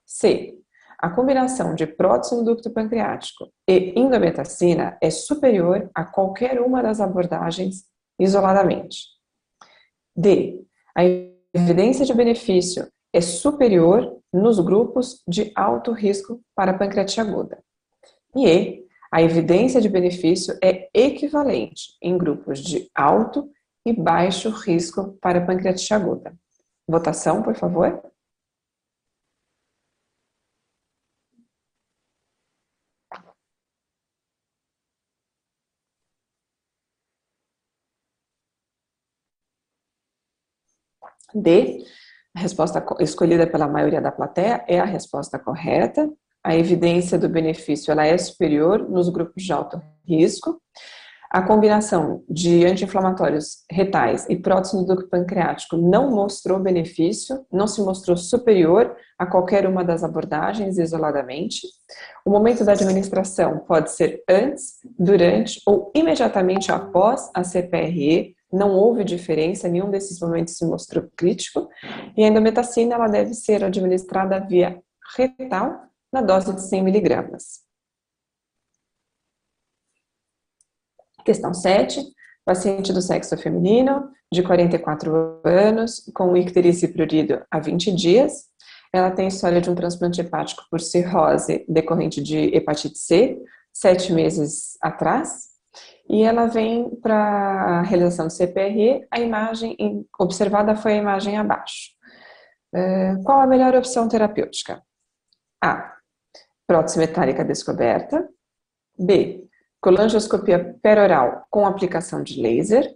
[0.05, 0.59] C.
[1.01, 7.01] A combinação de prótese no ducto pancreático e indometacina é superior a qualquer uma das
[7.01, 7.85] abordagens
[8.19, 9.05] isoladamente.
[10.17, 10.61] D.
[10.97, 11.05] A
[11.55, 17.63] evidência de benefício é superior nos grupos de alto risco para pancreatite aguda.
[18.35, 18.89] E E.
[19.11, 23.49] A evidência de benefício é equivalente em grupos de alto
[23.87, 26.35] e baixo risco para pancreatite aguda.
[26.87, 28.03] Votação, por favor.
[41.35, 41.85] D.
[42.35, 46.09] A resposta escolhida pela maioria da plateia é a resposta correta.
[46.45, 50.61] A evidência do benefício ela é superior nos grupos de alto risco.
[51.31, 58.17] A combinação de anti-inflamatórios retais e prótese do pancreático não mostrou benefício, não se mostrou
[58.17, 61.67] superior a qualquer uma das abordagens isoladamente.
[62.25, 69.05] O momento da administração pode ser antes, durante ou imediatamente após a CPRE, não houve
[69.05, 71.69] diferença, nenhum desses momentos se mostrou crítico,
[72.17, 74.83] e a endometacina ela deve ser administrada via
[75.17, 75.83] retal
[76.13, 77.61] na dose de 100 miligramas.
[81.25, 82.03] Questão 7.
[82.45, 88.47] Paciente do sexo feminino, de 44 anos, com icterícia prurido há 20 dias.
[88.91, 93.39] Ela tem história de um transplante hepático por cirrose decorrente de hepatite C,
[93.71, 95.48] sete meses atrás.
[96.09, 99.77] E ela vem para a realização do CPRE, a imagem
[100.19, 101.91] observada foi a imagem abaixo.
[102.75, 104.83] É, qual a melhor opção terapêutica?
[105.63, 105.97] A.
[106.67, 108.27] Prótese metálica descoberta.
[108.99, 109.47] B.
[109.81, 112.95] Colangioscopia peroral com aplicação de laser.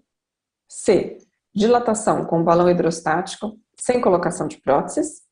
[0.68, 1.18] C.
[1.54, 5.22] Dilatação com balão hidrostático sem colocação de próteses.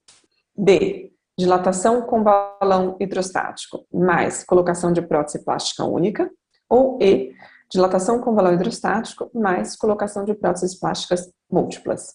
[0.55, 1.12] D.
[1.38, 6.31] Dilatação com balão hidrostático mais colocação de prótese plástica única.
[6.69, 7.35] Ou E
[7.70, 12.14] dilatação com balão hidrostático mais colocação de próteses plásticas múltiplas.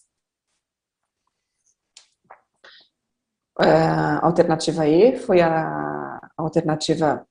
[3.58, 7.26] A alternativa E foi a alternativa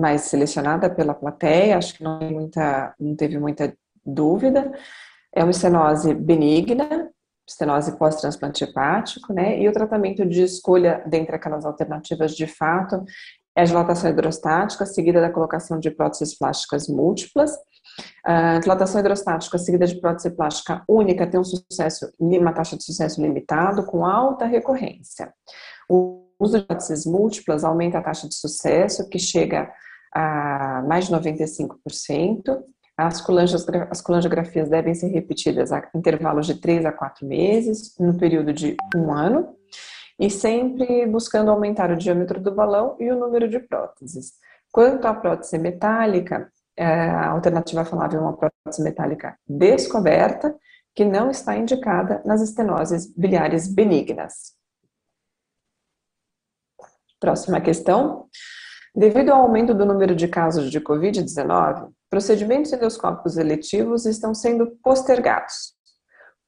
[0.00, 4.72] mais selecionada pela plateia, acho que não, muita, não teve muita dúvida.
[5.34, 7.10] É uma estenose benigna,
[7.46, 9.60] estenose pós-transplante hepático, né?
[9.60, 13.04] E o tratamento de escolha dentre aquelas alternativas de fato
[13.56, 17.52] é a dilatação hidrostática, seguida da colocação de próteses plásticas múltiplas.
[18.24, 23.22] A dilatação hidrostática seguida de prótese plástica única tem um sucesso, uma taxa de sucesso
[23.22, 25.32] limitado, com alta recorrência.
[25.88, 29.70] O uso de próteses múltiplas aumenta a taxa de sucesso, que chega
[30.12, 32.60] a mais de 95%.
[32.96, 33.24] As,
[33.90, 38.76] as colangiografias devem ser repetidas a intervalos de 3 a 4 meses, no período de
[38.96, 39.54] um ano
[40.18, 44.34] e sempre buscando aumentar o diâmetro do balão e o número de próteses.
[44.70, 50.54] Quanto à prótese metálica, é, a alternativa falava é uma prótese metálica descoberta,
[50.94, 54.54] que não está indicada nas estenoses biliares benignas.
[57.18, 58.28] Próxima questão.
[58.94, 65.73] Devido ao aumento do número de casos de Covid-19, procedimentos endoscópicos eletivos estão sendo postergados.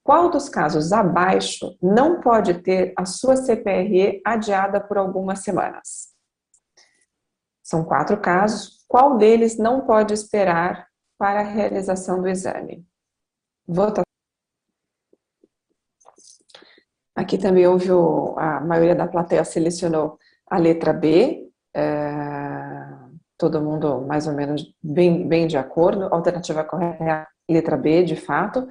[0.06, 6.14] Qual dos casos abaixo não pode ter a sua CPRE adiada por algumas semanas?
[7.60, 8.84] São quatro casos.
[8.86, 10.86] Qual deles não pode esperar
[11.18, 12.86] para a realização do exame?
[13.66, 14.04] Votação.
[17.12, 21.50] Aqui também houve o, a maioria da plateia selecionou a letra B.
[21.74, 22.86] É,
[23.36, 26.04] todo mundo mais ou menos bem, bem de acordo.
[26.14, 28.68] Alternativa correta é a letra B, de fato.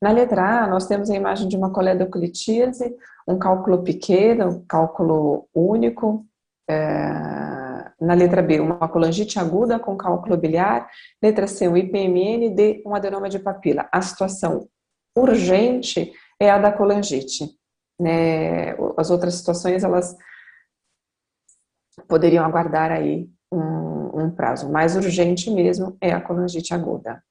[0.00, 2.94] Na letra A, nós temos a imagem de uma coledoclitíase,
[3.26, 6.26] um cálculo pequeno, um cálculo único.
[6.68, 6.76] É,
[8.00, 10.88] na letra B, uma colangite aguda com cálculo biliar.
[11.22, 12.50] Letra C, um IPMN.
[12.50, 13.88] D, um adenoma de papila.
[13.90, 14.68] A situação
[15.16, 17.48] urgente é a da colangite.
[17.98, 18.74] Né?
[18.96, 20.14] As outras situações, elas
[22.06, 24.70] poderiam aguardar aí um, um prazo.
[24.70, 27.22] mais urgente mesmo é a colangite aguda.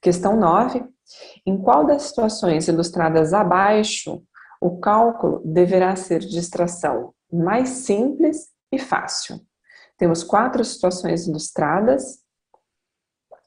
[0.00, 0.84] Questão 9.
[1.46, 4.22] Em qual das situações ilustradas abaixo
[4.60, 9.40] o cálculo deverá ser de extração mais simples e fácil?
[9.98, 12.20] Temos quatro situações ilustradas,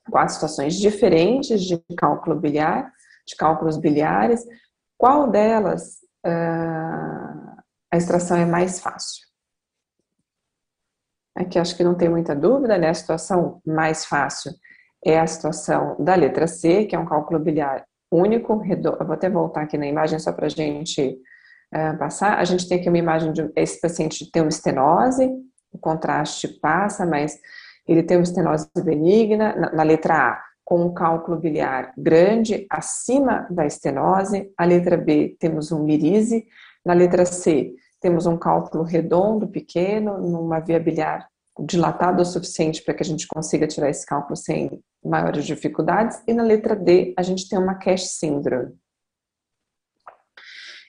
[0.09, 2.91] quatro situações diferentes de cálculo biliar,
[3.27, 4.45] de cálculos biliares.
[4.97, 7.61] Qual delas uh,
[7.91, 9.25] a extração é mais fácil?
[11.35, 12.89] Aqui acho que não tem muita dúvida, né?
[12.89, 14.53] A situação mais fácil
[15.05, 18.97] é a situação da letra C, que é um cálculo biliar único, redondo.
[18.99, 21.17] Eu vou até voltar aqui na imagem só para a gente
[21.73, 22.39] uh, passar.
[22.39, 25.29] A gente tem aqui uma imagem de esse paciente tem uma estenose,
[25.71, 27.37] o contraste passa, mas
[27.87, 33.47] ele tem uma estenose benigna, na, na letra A, com um cálculo biliar grande acima
[33.51, 34.51] da estenose.
[34.57, 36.47] A letra B, temos um mirise.
[36.83, 41.27] Na letra C, temos um cálculo redondo, pequeno, numa via biliar
[41.59, 46.21] dilatado o suficiente para que a gente consiga tirar esse cálculo sem maiores dificuldades.
[46.27, 48.73] E na letra D, a gente tem uma cache syndrome,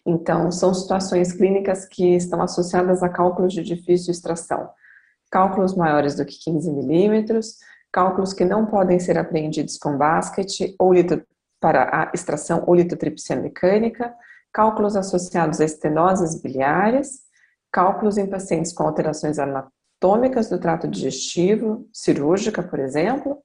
[0.04, 4.70] Então, são situações clínicas que estão associadas a cálculos de difícil extração.
[5.30, 7.56] Cálculos maiores do que 15 milímetros,
[7.92, 10.92] cálculos que não podem ser apreendidos com basket ou
[11.60, 14.14] para a extração ou litotripsia mecânica,
[14.52, 17.22] cálculos associados a estenoses biliares,
[17.72, 19.38] cálculos em pacientes com alterações
[19.96, 23.42] anatômicas do trato digestivo, cirúrgica, por exemplo,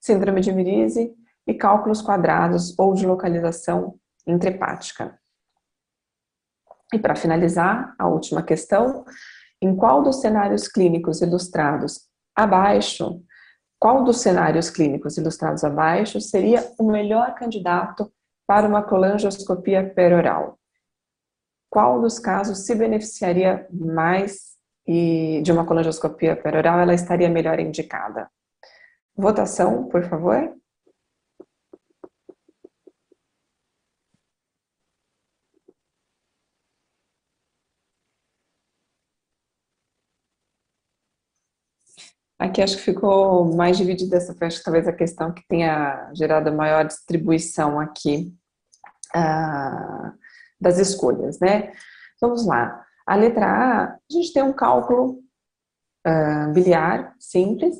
[0.00, 1.14] síndrome de Mirise
[1.46, 5.18] e cálculos quadrados ou de localização intrahepática.
[6.92, 9.04] E para finalizar, a última questão,
[9.60, 13.22] em qual dos cenários clínicos ilustrados abaixo,
[13.78, 18.12] qual dos cenários clínicos ilustrados abaixo seria o melhor candidato
[18.46, 20.58] para uma colangioscopia peroral?
[21.70, 24.53] Qual dos casos se beneficiaria mais
[24.86, 28.28] e de uma colangioscopia peroral ela estaria melhor indicada?
[29.16, 30.54] Votação, por favor.
[42.38, 46.84] Aqui acho que ficou mais dividida essa, que talvez a questão que tenha gerado maior
[46.84, 48.34] distribuição aqui
[49.16, 50.12] uh,
[50.60, 51.72] das escolhas, né?
[52.20, 52.83] Vamos lá.
[53.06, 55.18] A letra A, a gente tem um cálculo
[56.06, 57.76] uh, biliar simples,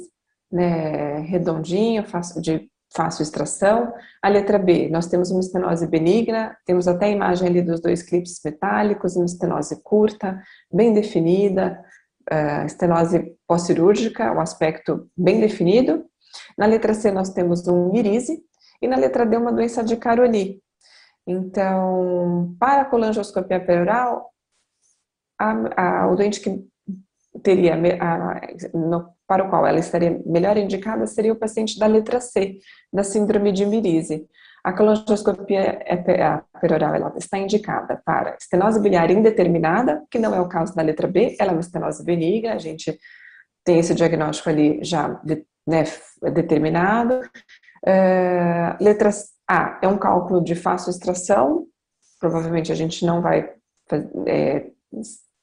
[0.51, 3.93] né, redondinho, fácil, de fácil extração.
[4.23, 8.03] A letra B, nós temos uma estenose benigna, temos até a imagem ali dos dois
[8.03, 10.41] clipes metálicos, uma estenose curta,
[10.73, 11.83] bem definida,
[12.31, 16.05] uh, estenose pós-cirúrgica, o um aspecto bem definido.
[16.57, 18.41] Na letra C nós temos um mirise
[18.81, 20.63] e na letra D uma doença de Caroli.
[21.27, 24.34] Então, para a colangioscopia peroral,
[25.39, 26.65] a, a, o doente que
[27.43, 28.41] teria a,
[28.73, 32.59] no, para o qual ela estaria melhor indicada seria o paciente da letra C,
[32.93, 34.27] da síndrome de Mirise.
[34.63, 35.79] A colangoscopia
[36.59, 41.07] peroral ela está indicada para estenose biliar indeterminada, que não é o caso da letra
[41.07, 42.99] B, ela é uma estenose benigna, a gente
[43.63, 45.21] tem esse diagnóstico ali já
[45.67, 45.85] né,
[46.33, 47.21] determinado.
[47.87, 49.11] Uh, letra
[49.49, 51.67] A é um cálculo de fácil extração,
[52.19, 53.51] provavelmente a gente não vai
[54.27, 54.71] é,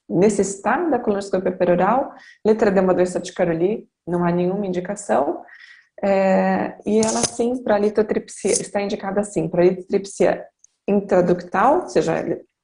[0.09, 2.13] necessitar da colonoscopia peroral.
[2.45, 5.41] Letra D é uma doença de Caroli, não há nenhuma indicação.
[6.03, 10.45] É, e ela sim, para litotripsia, está indicada sim, para litotripsia
[10.87, 12.13] intraductal, seja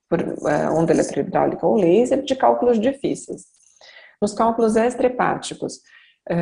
[0.09, 3.43] por é, onda eletrohidráulica ou laser, de cálculos difíceis.
[4.21, 5.81] Nos cálculos extrahepáticos,
[6.27, 6.35] é,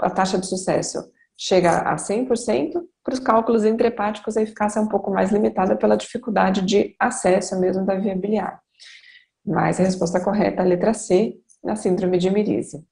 [0.00, 1.04] a taxa de sucesso
[1.36, 2.72] chega a 100%,
[3.02, 7.58] para os cálculos intrahepáticos a eficácia é um pouco mais limitada pela dificuldade de acesso
[7.60, 8.63] mesmo da via biliar.
[9.44, 12.86] Mas a resposta correta é a letra C, na síndrome de Mirise.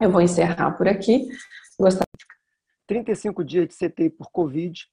[0.00, 1.28] Eu vou encerrar por aqui.
[1.78, 2.06] Gostaria
[2.86, 4.86] 35 dias de CTI por Covid,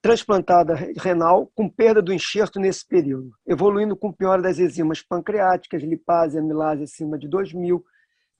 [0.00, 6.38] transplantada renal com perda do enxerto nesse período, evoluindo com piora das enzimas pancreáticas, lipase
[6.38, 7.82] amilase acima de 2.000,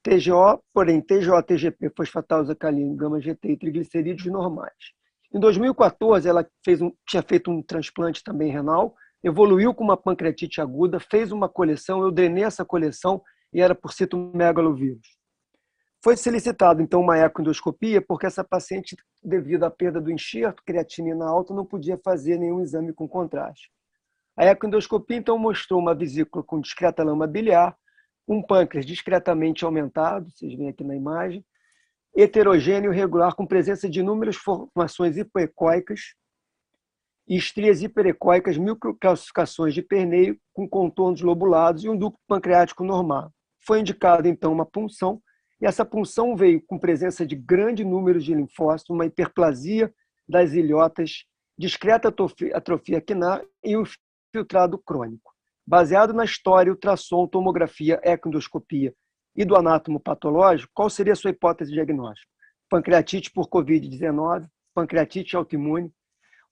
[0.02, 4.72] TGO, porém TGO, TGP, fosfatase alcalino, gama GT e triglicerídeos normais.
[5.34, 10.60] Em 2014, ela fez um, tinha feito um transplante também renal, evoluiu com uma pancreatite
[10.60, 15.18] aguda, fez uma coleção, eu drenei essa coleção e era por citomegalovírus.
[16.02, 21.52] Foi solicitado, então, uma ecoendoscopia, porque essa paciente, devido à perda do enxerto, creatinina alta,
[21.52, 23.68] não podia fazer nenhum exame com contraste.
[24.36, 27.76] A ecoendoscopia, então, mostrou uma vesícula com discreta lama biliar,
[28.28, 31.44] um pâncreas discretamente aumentado, vocês veem aqui na imagem,
[32.16, 36.14] heterogêneo regular, com presença de inúmeras formações hipoecóicas,
[37.28, 43.30] e estrias hiperecóicas, microcalcificações de perneio com contornos lobulados e um ducto pancreático normal.
[43.66, 45.20] Foi indicada, então, uma punção,
[45.60, 49.92] e essa punção veio com presença de grande número de linfócitos, uma hiperplasia
[50.26, 51.24] das ilhotas,
[51.58, 52.14] discreta
[52.54, 53.82] atrofia quinar e um
[54.32, 55.32] filtrado crônico.
[55.66, 58.94] Baseado na história, ultrassom, tomografia, ecoendoscopia
[59.36, 62.30] e do anátomo patológico, qual seria a sua hipótese de diagnóstico?
[62.70, 65.92] Pancreatite por Covid-19, pancreatite autoimune,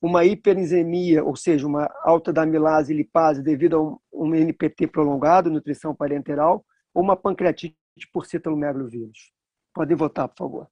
[0.06, 5.50] uma hiperenzemia, ou seja, uma alta da amilase e lipase devido a um NPT prolongado,
[5.50, 7.76] nutrição parenteral, ou uma pancreatite
[8.12, 9.32] por citalomegalovírus.
[9.74, 10.70] Podem votar, por favor.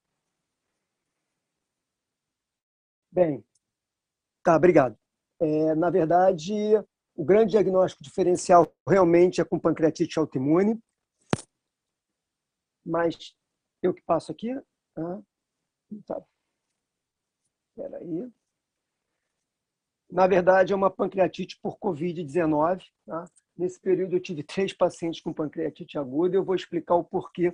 [3.11, 3.45] Bem,
[4.43, 4.99] tá, obrigado.
[5.41, 6.53] É, na verdade,
[7.14, 10.80] o grande diagnóstico diferencial realmente é com pancreatite autoimune,
[12.85, 13.35] mas
[13.82, 14.51] eu que passo aqui.
[14.97, 15.20] Ah,
[16.07, 16.24] tá.
[17.76, 18.32] Espera aí.
[20.15, 22.85] Na verdade, é uma pancreatite por Covid-19.
[23.05, 23.25] Tá?
[23.59, 27.53] Nesse período, eu tive três pacientes com pancreatite aguda eu vou explicar o porquê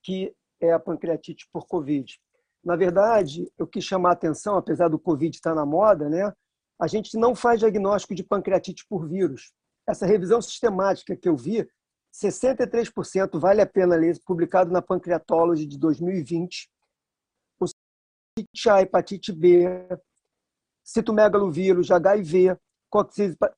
[0.00, 2.16] que é a pancreatite por Covid.
[2.64, 6.32] Na verdade, eu quis chamar a atenção, apesar do Covid estar na moda, né?
[6.80, 9.52] a gente não faz diagnóstico de pancreatite por vírus.
[9.84, 11.68] Essa revisão sistemática que eu vi,
[12.14, 16.70] 63% vale a pena ler, publicado na Pancreatology de 2020.
[17.58, 17.64] O
[18.38, 19.66] hepatite A, hepatite B,
[20.84, 22.56] citomegalovírus, HIV,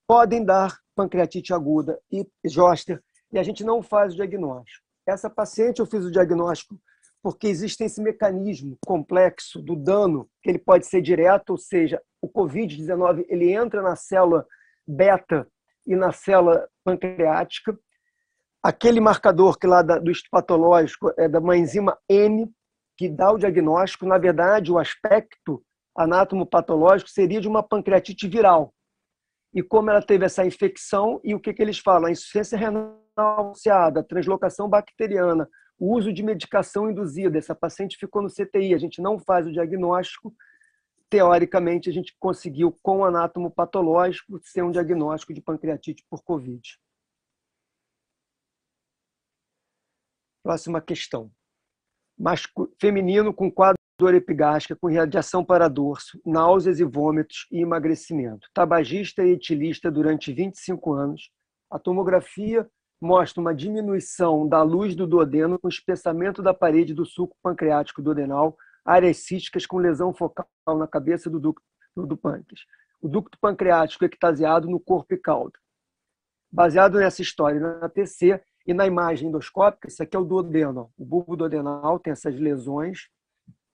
[0.07, 3.03] podem dar pancreatite aguda e zoster,
[3.33, 4.87] e a gente não faz o diagnóstico.
[5.07, 6.79] Essa paciente eu fiz o diagnóstico
[7.23, 12.29] porque existe esse mecanismo complexo do dano, que ele pode ser direto, ou seja, o
[12.29, 14.47] COVID-19 ele entra na célula
[14.87, 15.47] beta
[15.85, 17.77] e na célula pancreática.
[18.63, 22.49] Aquele marcador que lá do histopatológico é da uma enzima M,
[22.97, 25.63] que dá o diagnóstico, na verdade, o aspecto
[25.97, 28.73] anatomopatológico seria de uma pancreatite viral.
[29.55, 32.07] E como ela teve essa infecção, e o que, que eles falam?
[32.09, 37.39] A insuficiência renal associada, a translocação bacteriana, o uso de medicação induzida.
[37.39, 40.35] Essa paciente ficou no CTI, a gente não faz o diagnóstico.
[41.09, 46.79] Teoricamente, a gente conseguiu, com o anátomo patológico, ser um diagnóstico de pancreatite por Covid.
[50.43, 51.31] Próxima questão.
[52.19, 58.49] Masco, feminino com quadro dor epigástrica com radiação para dorso, náuseas e vômitos e emagrecimento.
[58.53, 61.31] Tabagista e etilista durante 25 anos.
[61.71, 62.69] A tomografia
[63.01, 68.57] mostra uma diminuição da luz do duodeno com espessamento da parede do suco pancreático duodenal,
[68.85, 70.47] áreas císticas com lesão focal
[70.79, 71.63] na cabeça do ducto
[71.97, 72.61] do pâncreas.
[73.01, 75.59] O ducto pancreático ectasiado no corpo e cauda.
[76.53, 80.91] Baseado nessa história na TC e na imagem endoscópica, isso aqui é o duodeno.
[80.97, 83.09] O bulbo duodenal tem essas lesões.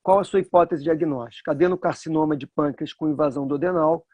[0.03, 1.53] Qual a sua hipótese diagnóstica?
[1.53, 4.05] Adenocarcinoma de pâncreas com invasão duodenal,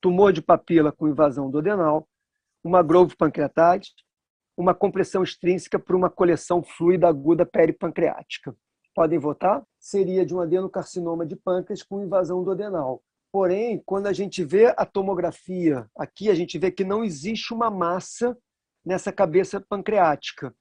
[0.00, 2.08] tumor de papila com invasão duodenal,
[2.64, 3.94] uma grove pancreatite,
[4.56, 8.56] uma compressão extrínseca por uma coleção fluida aguda peripancreática.
[8.94, 9.62] Podem votar?
[9.78, 13.02] Seria de um adenocarcinoma de pâncreas com invasão do adenal.
[13.30, 17.70] Porém, quando a gente vê a tomografia, aqui a gente vê que não existe uma
[17.70, 18.36] massa
[18.84, 20.54] nessa cabeça pancreática.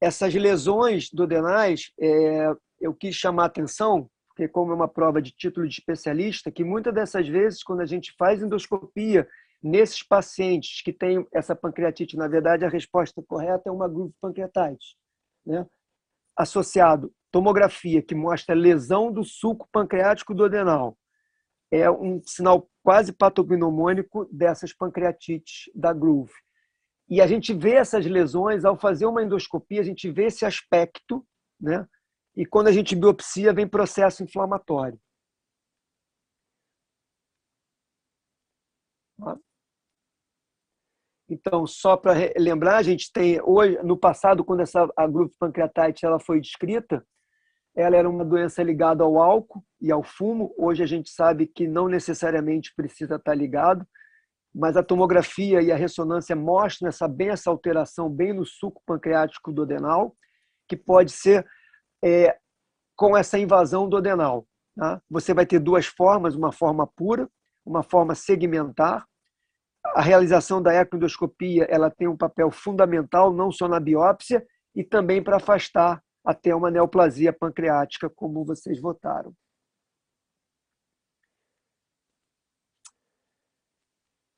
[0.00, 5.30] Essas lesões duodenais, é, eu quis chamar a atenção, porque como é uma prova de
[5.30, 9.28] título de especialista, que muitas dessas vezes, quando a gente faz endoscopia
[9.62, 14.96] Nesses pacientes que têm essa pancreatite, na verdade, a resposta correta é uma groove pancreatite.
[15.44, 15.66] Né?
[16.36, 20.96] Associado tomografia que mostra lesão do suco pancreático do adenal.
[21.70, 26.32] É um sinal quase patognomônico dessas pancreatites da groove.
[27.08, 31.26] E a gente vê essas lesões, ao fazer uma endoscopia, a gente vê esse aspecto,
[31.60, 31.86] né?
[32.38, 34.96] E quando a gente biopsia, vem processo inflamatório.
[41.28, 46.06] Então, só para lembrar, a gente tem hoje, no passado, quando essa a grupo pancreatite
[46.06, 47.04] ela foi descrita,
[47.74, 50.54] ela era uma doença ligada ao álcool e ao fumo.
[50.56, 53.84] Hoje a gente sabe que não necessariamente precisa estar ligado,
[54.54, 59.52] mas a tomografia e a ressonância mostram essa bem essa alteração bem no suco pancreático
[59.52, 60.16] do adenal,
[60.68, 61.44] que pode ser
[62.04, 62.38] é,
[62.96, 64.46] com essa invasão do adenal.
[64.76, 65.00] Tá?
[65.10, 67.28] Você vai ter duas formas, uma forma pura,
[67.64, 69.06] uma forma segmentar
[69.94, 75.22] a realização da ecoendoscopia ela tem um papel fundamental não só na biópsia e também
[75.22, 79.32] para afastar até uma neoplasia pancreática, como vocês votaram.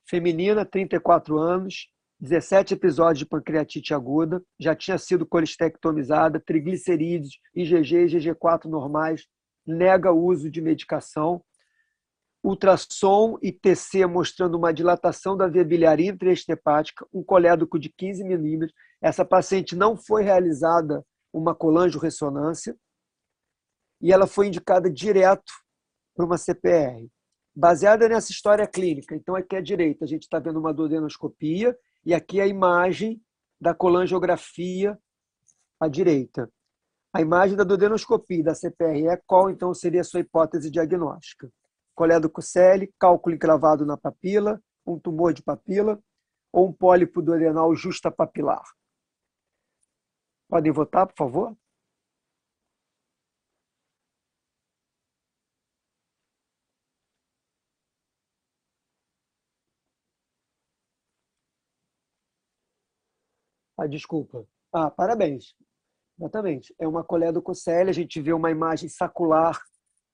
[0.07, 1.89] Feminina, 34 anos,
[2.21, 9.25] 17 episódios de pancreatite aguda, já tinha sido colistectomizada, triglicerídeos, IgG e IgG4 normais,
[9.65, 11.43] nega o uso de medicação,
[12.43, 18.73] ultrassom e TC mostrando uma dilatação da via biliar intraestepática, um colédoco de 15 milímetros.
[19.01, 21.03] Essa paciente não foi realizada
[21.33, 22.75] uma colangio-ressonância
[23.99, 25.51] e ela foi indicada direto
[26.15, 27.07] para uma CPR.
[27.55, 31.75] Baseada nessa história clínica, então aqui à direita a gente está vendo uma duodenoscopia
[32.05, 33.21] e aqui a imagem
[33.59, 34.97] da colangiografia
[35.79, 36.51] à direita.
[37.13, 41.51] A imagem da duodenoscopia da CPR é qual então seria a sua hipótese diagnóstica?
[42.01, 46.01] colé do Cucelli, cálculo encravado na papila, um tumor de papila
[46.51, 48.63] ou um pólipo do adenal justapapilar.
[50.49, 51.57] Podem votar, por favor?
[63.81, 64.45] Ah, desculpa.
[64.71, 65.55] Ah, parabéns.
[66.19, 66.71] Exatamente.
[66.77, 69.59] É uma colé do Cocelli, a gente vê uma imagem sacular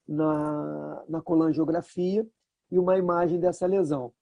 [0.08, 2.26] na, na colangiografia
[2.72, 4.14] e uma imagem dessa lesão.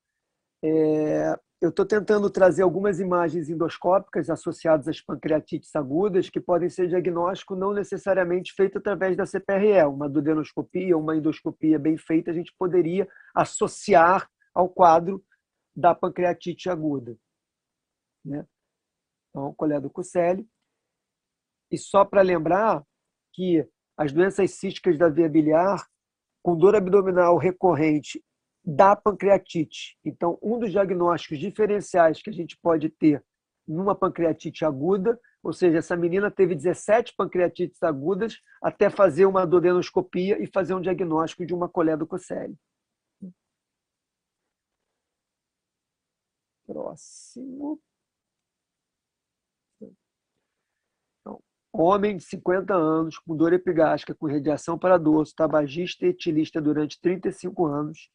[0.63, 6.87] É, eu estou tentando trazer algumas imagens endoscópicas associadas às pancreatites agudas que podem ser
[6.87, 9.83] diagnóstico não necessariamente feito através da CPRE.
[9.83, 15.23] Uma duodenoscopia, uma endoscopia bem feita, a gente poderia associar ao quadro
[15.75, 17.15] da pancreatite aguda.
[18.25, 18.43] Né?
[19.35, 20.47] Então, coledococele.
[21.69, 22.81] E só para lembrar
[23.33, 23.67] que
[23.97, 25.85] as doenças císticas da via biliar,
[26.41, 28.23] com dor abdominal recorrente
[28.63, 29.97] da pancreatite.
[30.05, 33.21] Então, um dos diagnósticos diferenciais que a gente pode ter
[33.67, 40.41] numa pancreatite aguda, ou seja, essa menina teve 17 pancreatites agudas até fazer uma dodenoscopia
[40.41, 42.55] e fazer um diagnóstico de uma coledococele.
[46.65, 47.81] Próximo.
[51.25, 51.41] Então,
[51.81, 56.99] homem de 50 anos, com dor epigástrica, com radiação para dorso, tabagista e etilista durante
[57.01, 58.09] 35 anos.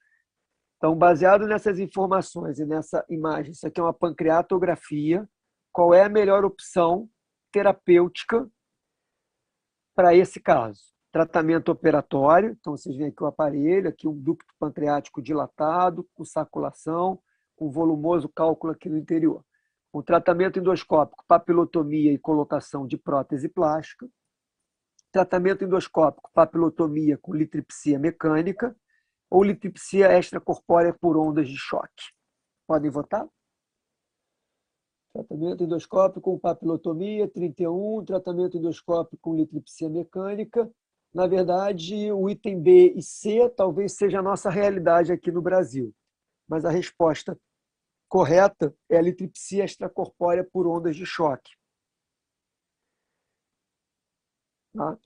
[0.76, 5.28] Então, baseado nessas informações e nessa imagem, isso aqui é uma pancreatografia.
[5.72, 7.08] Qual é a melhor opção
[7.52, 8.50] terapêutica
[9.94, 10.80] para esse caso?
[11.12, 17.20] Tratamento operatório, então vocês veem aqui o aparelho, aqui um ducto pancreático dilatado, com saculação,
[17.56, 19.44] com volumoso cálculo aqui no interior.
[19.92, 24.08] O tratamento endoscópico, papilotomia e colocação de prótese plástica.
[25.10, 28.76] Tratamento endoscópico, papilotomia com litripsia mecânica
[29.28, 32.12] ou litripsia extracorpórea por ondas de choque.
[32.68, 33.28] Podem votar?
[35.12, 38.04] Tratamento endoscópico com papilotomia, 31.
[38.04, 40.70] Tratamento endoscópico com litripsia mecânica.
[41.12, 45.92] Na verdade, o item B e C talvez seja a nossa realidade aqui no Brasil.
[46.48, 47.36] Mas a resposta
[48.10, 51.52] correta é a litripsia extracorpórea por ondas de choque.
[54.74, 54.98] Tá?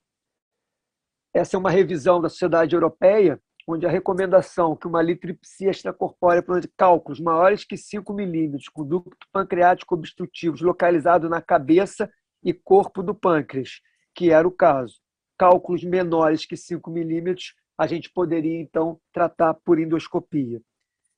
[1.34, 3.38] Essa é uma revisão da Sociedade Europeia,
[3.68, 8.86] onde a recomendação que uma litripsia extracorpórea por de cálculos maiores que 5 milímetros, com
[8.86, 12.10] ducto pancreático obstrutivo localizado na cabeça
[12.42, 13.80] e corpo do pâncreas,
[14.14, 14.98] que era o caso.
[15.36, 20.62] Cálculos menores que 5 milímetros, a gente poderia, então, tratar por endoscopia.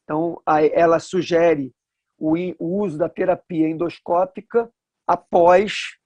[0.03, 0.41] Então,
[0.73, 1.75] ela sugere
[2.19, 4.71] o uso da terapia endoscópica
[5.07, 5.97] após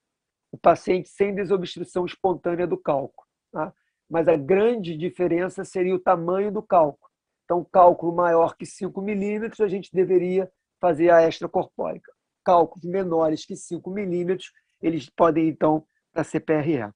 [0.52, 3.26] o paciente sem desobstrução espontânea do cálculo.
[3.52, 3.72] Tá?
[4.08, 7.10] Mas a grande diferença seria o tamanho do cálculo.
[7.44, 10.50] Então, cálculo maior que 5 milímetros, a gente deveria
[10.80, 12.12] fazer a extracorpórica.
[12.44, 16.92] Cálculos menores que 5 milímetros, eles podem, então, para CPRE.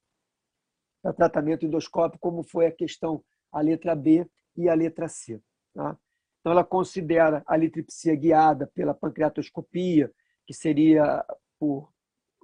[1.03, 5.41] Para tratamento endoscópico, como foi a questão, a letra B e a letra C.
[5.75, 5.97] Tá?
[6.45, 10.13] Então, ela considera a litripsia guiada pela pancreatoscopia,
[10.47, 11.25] que seria
[11.59, 11.91] por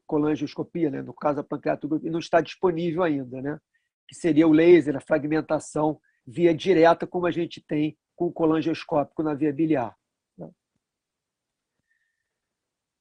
[0.06, 1.02] colangioscopia, né?
[1.02, 3.60] no caso a pancreatoscopia, não está disponível ainda, né?
[4.08, 9.22] que seria o laser, a fragmentação via direta, como a gente tem com o colangioscópico
[9.22, 9.94] na via biliar.
[10.38, 10.50] Né?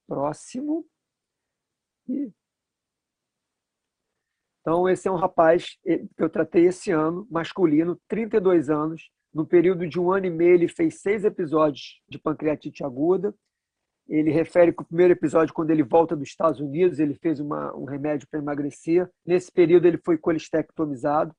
[0.05, 0.85] Próximo.
[4.59, 9.87] Então, esse é um rapaz que eu tratei esse ano, masculino, 32 anos, no período
[9.87, 13.33] de um ano e meio, ele fez seis episódios de pancreatite aguda.
[14.07, 17.75] Ele refere que o primeiro episódio, quando ele volta dos Estados Unidos, ele fez uma,
[17.75, 19.07] um remédio para emagrecer.
[19.23, 21.35] Nesse período, ele foi colestectomizado.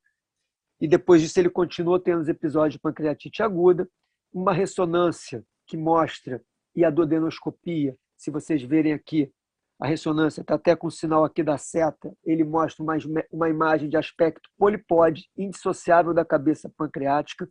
[0.80, 3.88] E depois disso, ele continuou tendo os episódios de pancreatite aguda.
[4.32, 6.40] Uma ressonância que mostra,
[6.76, 9.32] e a dodenoscopia, se vocês verem aqui,
[9.80, 12.94] a ressonância está até com o sinal aqui da seta, ele mostra uma,
[13.32, 17.48] uma imagem de aspecto polipode, indissociável da cabeça pancreática,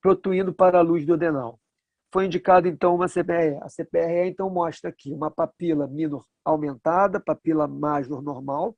[0.00, 1.58] protuindo para a luz do adenal.
[2.12, 3.58] Foi indicado então uma CPRE.
[3.62, 8.76] A CPRE então mostra aqui uma papila minor aumentada, papila major normal.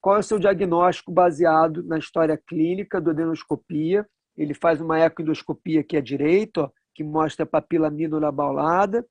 [0.00, 4.08] Qual é o seu diagnóstico baseado na história clínica do adenoscopia?
[4.36, 9.06] Ele faz uma ecoendoscopia aqui à direita, ó, que mostra a papila minor abaulada,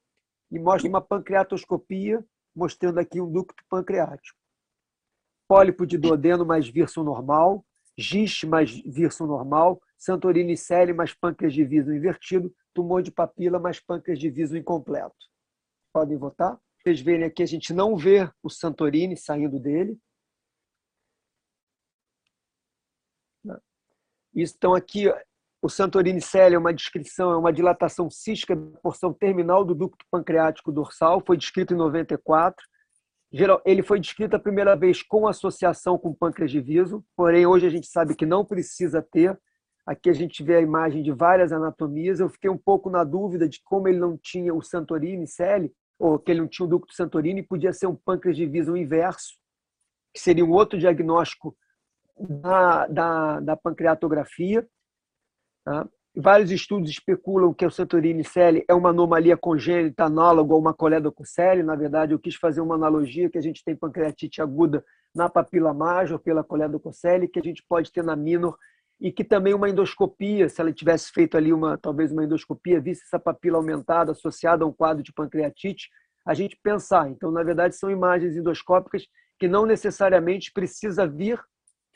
[0.51, 2.25] e mostra uma pancreatoscopia,
[2.55, 4.37] mostrando aqui um ducto pancreático.
[5.47, 7.63] Pólipo de duodeno mais virso normal,
[7.97, 13.79] giste mais virso normal, Santorini Celi mais pâncreas de viso invertido, tumor de papila mais
[13.79, 15.15] pâncreas de viso incompleto.
[15.93, 16.59] Podem votar?
[16.81, 19.99] Vocês verem aqui, a gente não vê o Santorini saindo dele.
[24.33, 25.11] Então, aqui,
[25.61, 30.05] o Santorini Celi é uma descrição, é uma dilatação cística da porção terminal do ducto
[30.09, 32.65] pancreático dorsal, foi descrito em 94
[33.63, 37.69] ele foi descrito a primeira vez com associação com pâncreas de viso, porém hoje a
[37.69, 39.39] gente sabe que não precisa ter.
[39.89, 42.19] Aqui a gente vê a imagem de várias anatomias.
[42.19, 46.19] Eu fiquei um pouco na dúvida de como ele não tinha o Santorini Celi, ou
[46.19, 49.33] que ele não tinha o ducto Santorini, podia ser um pâncreas de viso inverso,
[50.13, 51.57] que seria um outro diagnóstico
[52.15, 54.63] da, da, da pancreatografia.
[55.65, 55.89] Tá?
[56.15, 61.63] Vários estudos especulam que o Santorini Celi é uma anomalia congênita análoga a uma coledococele.
[61.63, 64.85] Na verdade, eu quis fazer uma analogia que a gente tem pancreatite aguda
[65.15, 68.55] na papila major pela coledococele, que a gente pode ter na minor
[68.99, 73.03] e que também uma endoscopia, se ela tivesse feito ali uma talvez uma endoscopia, visse
[73.03, 75.89] essa papila aumentada associada a um quadro de pancreatite,
[76.25, 77.09] a gente pensar.
[77.09, 79.07] Então, na verdade, são imagens endoscópicas
[79.39, 81.41] que não necessariamente precisa vir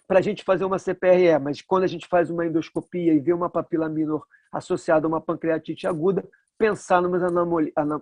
[0.08, 3.34] para a gente fazer uma CPRE, mas quando a gente faz uma endoscopia e vê
[3.34, 6.28] uma papila minor associada a uma pancreatite aguda,
[6.58, 7.22] pensar numas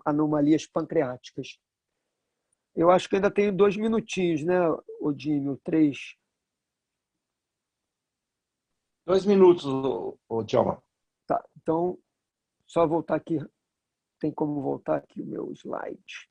[0.06, 1.58] anomalias pancreáticas.
[2.76, 4.60] Eu acho que ainda tenho dois minutinhos, né,
[5.00, 5.60] Odínio?
[5.64, 6.16] Três.
[9.06, 9.66] Dois minutos,
[10.46, 10.82] Djalma.
[11.28, 11.98] Tá, então,
[12.68, 13.40] só voltar aqui.
[14.20, 16.30] Tem como voltar aqui o meu slide.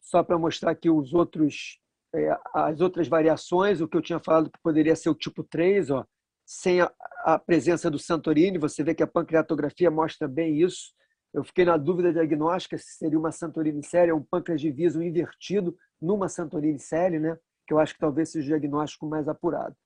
[0.00, 1.80] Só para mostrar aqui os outros,
[2.14, 5.90] é, as outras variações, o que eu tinha falado que poderia ser o tipo 3,
[5.90, 6.06] ó,
[6.46, 6.92] sem a,
[7.24, 10.94] a presença do Santorini, você vê que a pancreatografia mostra bem isso.
[11.34, 15.02] Eu fiquei na dúvida diagnóstica se seria uma Santorini séria ou um pâncreas de viso
[15.02, 17.38] invertido numa Santorini séria, né?
[17.66, 19.76] que eu acho que talvez seja o diagnóstico mais apurado.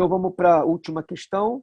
[0.00, 1.62] Então vamos para a última questão.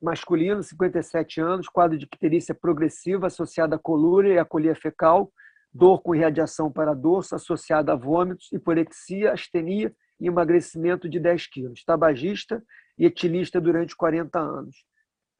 [0.00, 5.32] Masculino, 57 anos, quadro de icterícia progressiva associada à colúria e à colia fecal,
[5.74, 11.82] dor com irradiação para dorso associada a vômitos, hiporexia, astenia e emagrecimento de 10 quilos.
[11.84, 12.62] Tabagista
[12.96, 14.76] e etilista durante 40 anos.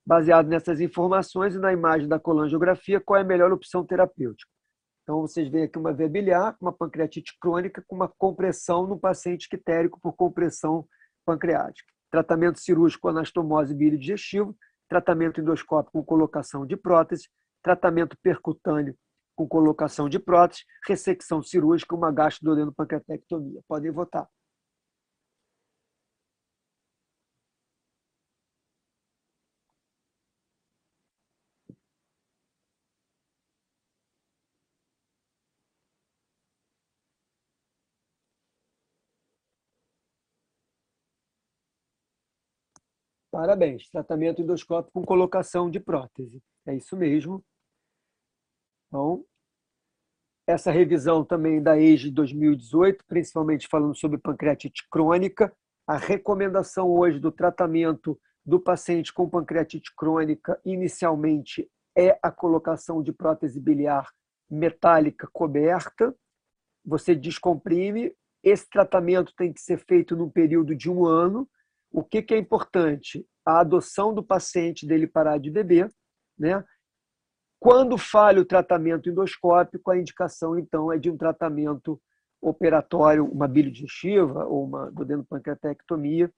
[0.04, 4.50] Baseado nessas informações e na imagem da colangiografia, qual é a melhor opção terapêutica?
[5.04, 9.48] Então, vocês veem aqui uma veia biliar, uma pancreatite crônica com uma compressão no paciente
[9.48, 10.84] quitérico por compressão
[11.24, 11.92] pancreática.
[12.10, 14.56] Tratamento cirúrgico com anastomose digestivo,
[14.88, 17.28] tratamento endoscópico com colocação de prótese,
[17.62, 18.94] tratamento percutâneo
[19.34, 23.60] com colocação de prótese, ressecção cirúrgica, uma gastrodenopancreatectomia.
[23.66, 24.28] Podem votar.
[43.32, 43.88] Parabéns.
[43.88, 46.42] Tratamento endoscópico com colocação de prótese.
[46.66, 47.42] É isso mesmo.
[48.86, 49.24] Então,
[50.46, 55.50] essa revisão também da EJE 2018, principalmente falando sobre pancreatite crônica,
[55.86, 63.14] a recomendação hoje do tratamento do paciente com pancreatite crônica inicialmente é a colocação de
[63.14, 64.10] prótese biliar
[64.50, 66.14] metálica coberta.
[66.84, 68.14] Você descomprime.
[68.42, 71.48] Esse tratamento tem que ser feito num período de um ano
[71.92, 73.26] o que, que é importante?
[73.44, 75.92] A adoção do paciente dele parar de beber,
[76.38, 76.64] né?
[77.60, 82.00] Quando falha o tratamento endoscópico, a indicação então é de um tratamento
[82.40, 86.32] operatório, uma bilidigestiva ou uma duodenopancreatectomia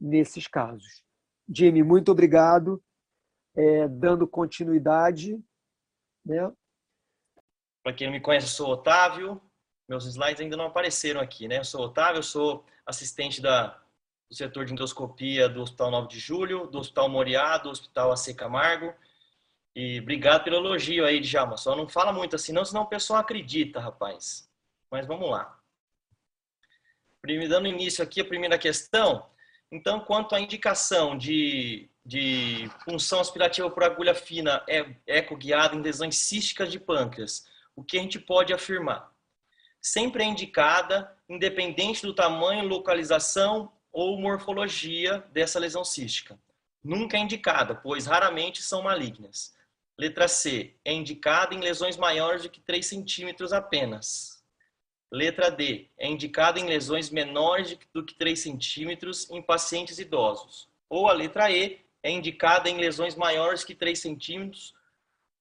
[0.00, 1.04] nesses casos.
[1.48, 2.82] Jimmy, muito obrigado.
[3.56, 5.40] É, dando continuidade.
[6.24, 6.52] Né?
[7.84, 9.40] Para quem não me conhece, eu sou Otávio.
[9.88, 11.58] Meus slides ainda não apareceram aqui, né?
[11.58, 13.80] Eu sou Otávio, eu sou assistente da
[14.30, 18.32] do setor de endoscopia do Hospital 9 de Julho, do Hospital Moriá, do Hospital AC
[18.34, 18.94] Camargo.
[19.74, 21.56] E obrigado pelo elogio aí, Djalma.
[21.56, 24.48] Só não fala muito assim, não, senão o pessoal acredita, rapaz.
[24.88, 25.58] Mas vamos lá.
[27.48, 29.26] Dando início aqui a primeira questão.
[29.70, 36.16] Então, quanto à indicação de, de punção aspirativa por agulha fina é eco-guiada em lesões
[36.16, 39.12] císticas de pâncreas, o que a gente pode afirmar?
[39.80, 46.38] Sempre é indicada, independente do tamanho, localização ou morfologia dessa lesão cística.
[46.82, 49.54] Nunca é indicada, pois raramente são malignas.
[49.98, 50.74] Letra C.
[50.84, 54.42] É indicada em lesões maiores do que 3 centímetros apenas.
[55.12, 55.88] Letra D.
[55.98, 60.68] É indicada em lesões menores do que 3 centímetros em pacientes idosos.
[60.88, 61.80] Ou a letra E.
[62.02, 64.74] É indicada em lesões maiores que 3 centímetros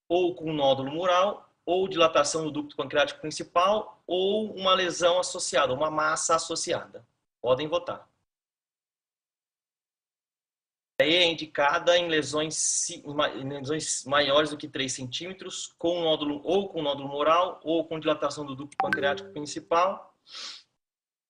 [0.09, 5.91] ou com nódulo mural, ou dilatação do ducto pancreático principal, ou uma lesão associada, uma
[5.91, 7.05] massa associada.
[7.39, 8.08] Podem votar
[11.07, 16.81] é indicada em lesões, em lesões maiores do que 3 centímetros, com nódulo, ou com
[16.81, 20.13] nódulo moral, ou com dilatação do ducto pancreático principal,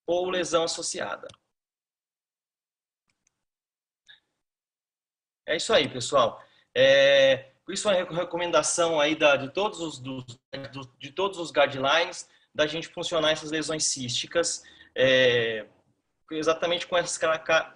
[0.08, 1.28] ou lesão associada.
[5.46, 6.44] É isso aí, pessoal.
[6.76, 10.02] É, isso é uma recomendação aí da, de, todos os,
[10.98, 14.64] de todos os guidelines da gente funcionar essas lesões císticas
[14.96, 15.68] é,
[16.32, 17.18] exatamente com essas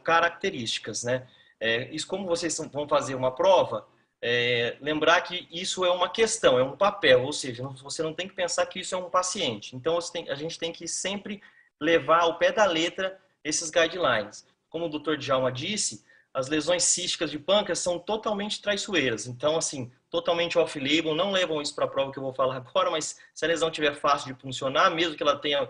[0.03, 1.27] características, né?
[1.64, 3.88] É, isso, como vocês vão fazer uma prova,
[4.22, 8.28] é, lembrar que isso é uma questão, é um papel, ou seja, você não tem
[8.28, 9.74] que pensar que isso é um paciente.
[9.74, 11.41] Então, tem, a gente tem que sempre
[11.80, 14.45] levar ao pé da letra esses guidelines.
[14.70, 15.16] Como o Dr.
[15.16, 16.03] Djalma disse,
[16.34, 19.26] as lesões císticas de pâncreas são totalmente traiçoeiras.
[19.26, 22.91] Então, assim, totalmente off-label, não levam isso para a prova que eu vou falar agora,
[22.91, 25.70] mas se a lesão tiver fácil de funcionar, mesmo que ela tenha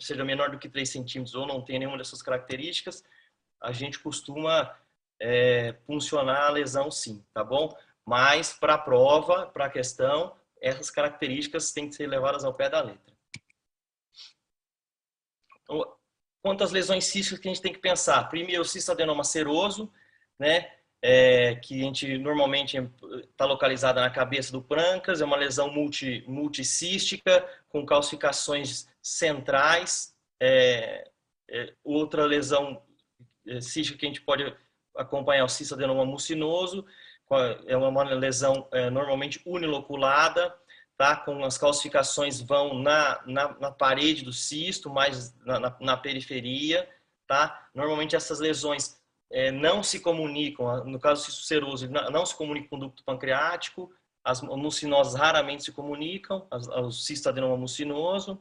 [0.00, 3.02] seja menor do que 3 centímetros ou não tenha nenhuma dessas características,
[3.58, 4.74] a gente costuma
[5.20, 7.68] é, funcionar a lesão sim, tá bom?
[8.06, 12.68] Mas para a prova, para a questão, essas características têm que ser levadas ao pé
[12.68, 13.14] da letra.
[15.62, 15.96] Então,
[16.42, 18.28] quanto às lesões císticas que a gente tem que pensar?
[18.28, 19.92] Primeiro, o cistadenoma seroso,
[20.38, 20.72] né?
[21.02, 22.76] É, que a gente normalmente
[23.30, 30.14] está localizada na cabeça do prancas, é uma lesão multi, multicística, com calcificações centrais.
[30.38, 31.10] É,
[31.50, 32.82] é, outra lesão
[33.46, 34.54] é, cística que a gente pode
[34.96, 36.84] acompanhar o cistadenoma mucinoso,
[37.66, 40.54] é uma lesão é, normalmente uniloculada,
[40.96, 41.16] tá?
[41.16, 46.88] com as calcificações vão na, na, na parede do cisto, mais na, na, na periferia.
[47.26, 47.68] Tá?
[47.72, 52.68] Normalmente essas lesões é, não se comunicam, no caso do cisto seroso, não, se comunica
[52.68, 53.92] com o ducto pancreático,
[54.24, 58.32] as mucinosas raramente se comunicam, o cistadenoma mucinoso.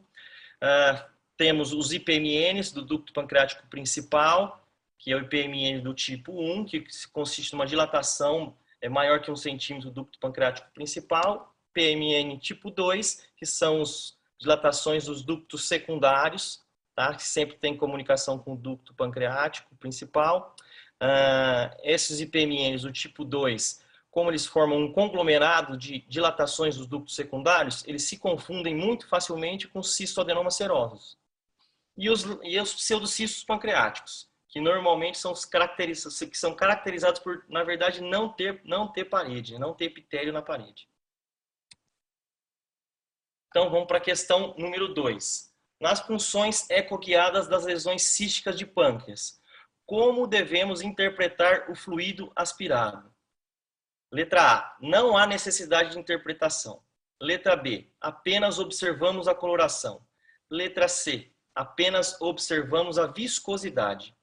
[0.61, 1.01] Uh,
[1.37, 4.58] temos os IPMNs do ducto pancreático principal,
[4.99, 9.35] que é o IPMN do tipo 1, que consiste numa dilatação é maior que um
[9.35, 16.61] centímetro do ducto pancreático principal, PMN tipo 2, que são as dilatações dos ductos secundários,
[16.95, 17.13] tá?
[17.13, 20.55] que sempre tem comunicação com o ducto pancreático principal.
[21.01, 27.15] Uh, esses IPMNs do tipo 2, como eles formam um conglomerado de dilatações dos ductos
[27.15, 31.17] secundários, eles se confundem muito facilmente com cistoadenomas serosos.
[31.97, 37.63] E os, e os pseudocistos pancreáticos que normalmente são, caracterizados, que são caracterizados por, na
[37.63, 40.89] verdade, não ter, não ter parede, não ter epitélio na parede.
[43.47, 45.53] Então, vamos para a questão número 2.
[45.79, 49.39] Nas funções ecoguiadas das lesões císticas de pâncreas,
[49.85, 53.13] como devemos interpretar o fluido aspirado?
[54.11, 54.77] Letra A.
[54.81, 56.83] Não há necessidade de interpretação.
[57.21, 57.91] Letra B.
[58.01, 60.05] Apenas observamos a coloração.
[60.49, 61.31] Letra C.
[61.53, 64.15] Apenas observamos a viscosidade.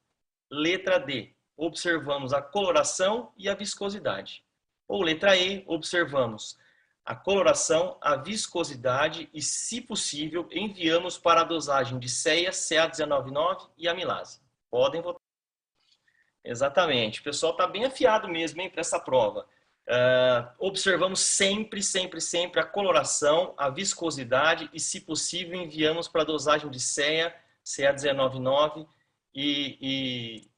[0.50, 4.44] Letra D, observamos a coloração e a viscosidade.
[4.86, 6.56] Ou letra E, observamos
[7.04, 13.88] a coloração, a viscosidade e, se possível, enviamos para a dosagem de CEA, CA199 e
[13.88, 14.40] amilase.
[14.70, 15.20] Podem votar.
[16.44, 17.20] Exatamente.
[17.20, 19.46] O pessoal está bem afiado mesmo para essa prova.
[19.88, 26.26] Uh, observamos sempre, sempre, sempre a coloração, a viscosidade e, se possível, enviamos para a
[26.26, 27.34] dosagem de CEA,
[27.64, 28.86] CA199
[29.36, 30.48] e,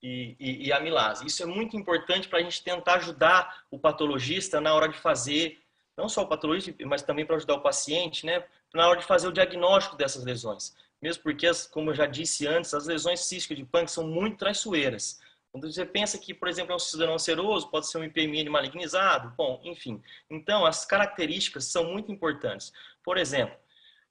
[0.00, 1.26] e, e, e amilase.
[1.26, 5.60] Isso é muito importante para a gente tentar ajudar o patologista na hora de fazer,
[5.96, 9.26] não só o patologista, mas também para ajudar o paciente, né, na hora de fazer
[9.26, 10.74] o diagnóstico dessas lesões.
[11.02, 15.20] Mesmo porque, como eu já disse antes, as lesões císticas de pâncreas são muito traiçoeiras.
[15.50, 19.34] Quando você pensa que, por exemplo, é um cidadão seroso, pode ser um IPMN malignizado,
[19.36, 20.00] bom, enfim.
[20.30, 22.72] Então, as características são muito importantes.
[23.04, 23.54] Por exemplo,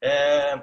[0.02, 0.62] é,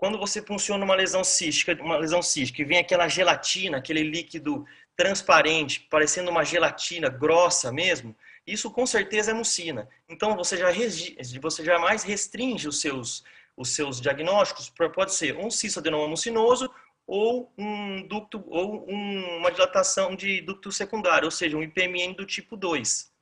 [0.00, 4.64] quando você funciona uma lesão cística, uma lesão cística, e vem aquela gelatina, aquele líquido
[4.96, 9.86] transparente, parecendo uma gelatina grossa mesmo, isso com certeza é mucina.
[10.08, 10.70] Então você já
[11.38, 13.22] você jamais restringe os seus
[13.54, 16.72] os seus diagnósticos, pode ser um cistadenoma mucinoso
[17.06, 22.56] ou um ducto ou uma dilatação de ducto secundário, ou seja, um IPMN do tipo
[22.56, 23.12] 2,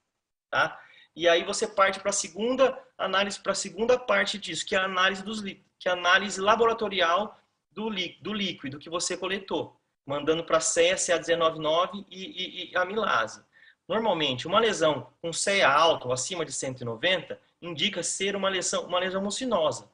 [0.48, 0.80] tá?
[1.16, 4.78] E aí você parte para a segunda análise, para a segunda parte disso, que é
[4.78, 7.38] a análise dos líquidos que é a análise laboratorial
[7.70, 13.42] do, do líquido que você coletou, mandando para a CEA, CA199 e, e, e amilase.
[13.86, 19.22] Normalmente, uma lesão com CEA alto, acima de 190, indica ser uma lesão, uma lesão
[19.22, 19.90] mucinosa.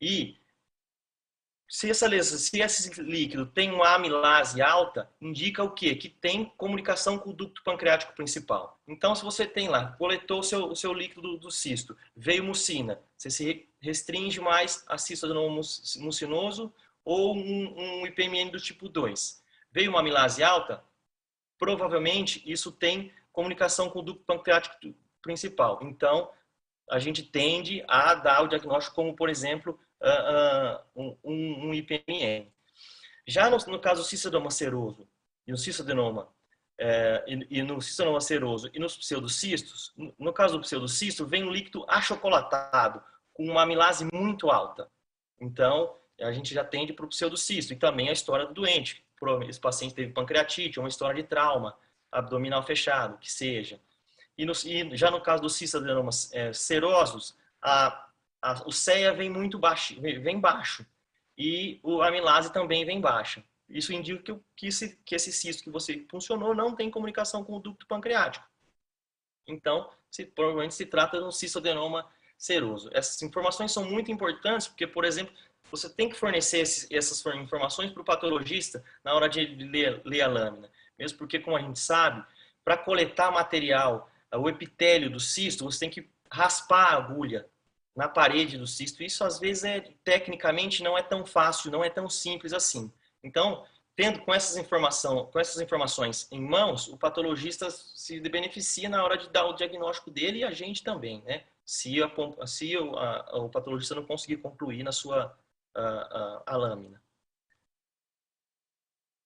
[0.00, 0.36] E
[1.74, 5.96] se, essa se esse líquido tem uma amilase alta, indica o quê?
[5.96, 8.80] Que tem comunicação com o ducto pancreático principal.
[8.86, 12.44] Então, se você tem lá, coletou o seu, o seu líquido do, do cisto, veio
[12.44, 15.26] mucina, você se restringe mais a cisto
[15.98, 16.72] mucinoso
[17.04, 19.42] ou um, um IPMN do tipo 2.
[19.72, 20.80] Veio uma amilase alta,
[21.58, 24.76] provavelmente isso tem comunicação com o ducto pancreático
[25.20, 25.80] principal.
[25.82, 26.30] Então,
[26.88, 32.52] a gente tende a dar o diagnóstico como, por exemplo, uh, um, um, IPMN.
[33.26, 35.08] Já no, no caso do cistodenoma seroso
[35.46, 36.28] e o cistodenoma
[36.78, 41.50] é, e, e, no cistodenoma seroso e nos pseudocistos, no caso do pseudocisto, vem um
[41.50, 44.90] líquido achocolatado com uma amilase muito alta.
[45.40, 49.04] Então, a gente já tende para o pseudocisto e também a história do doente.
[49.48, 51.76] Esse paciente teve pancreatite, uma história de trauma
[52.12, 53.80] abdominal fechado, que seja.
[54.36, 58.03] E, no, e já no caso dos cistadenomas é, serosos, a,
[58.44, 60.86] a, o CEA vem muito baixo, vem baixo
[61.36, 63.42] e o amilase também vem baixa.
[63.68, 67.56] Isso indica que, que, esse, que esse cisto que você funcionou não tem comunicação com
[67.56, 68.46] o ducto pancreático.
[69.46, 72.90] Então, se, provavelmente se trata de um cistodenoma seroso.
[72.92, 75.34] Essas informações são muito importantes porque, por exemplo,
[75.70, 80.20] você tem que fornecer esses, essas informações para o patologista na hora de ler, ler
[80.20, 80.70] a lâmina.
[80.98, 82.22] Mesmo porque, como a gente sabe,
[82.62, 87.48] para coletar material, o epitélio do cisto, você tem que raspar a agulha
[87.94, 89.02] na parede do cisto.
[89.02, 92.92] Isso, às vezes, é, tecnicamente não é tão fácil, não é tão simples assim.
[93.22, 93.64] Então,
[93.96, 99.16] tendo com essas, informação, com essas informações em mãos, o patologista se beneficia na hora
[99.16, 101.44] de dar o diagnóstico dele e a gente também, né?
[101.64, 102.10] Se, a,
[102.46, 105.38] se o, a, o patologista não conseguir concluir na sua
[105.74, 107.02] a, a, lâmina.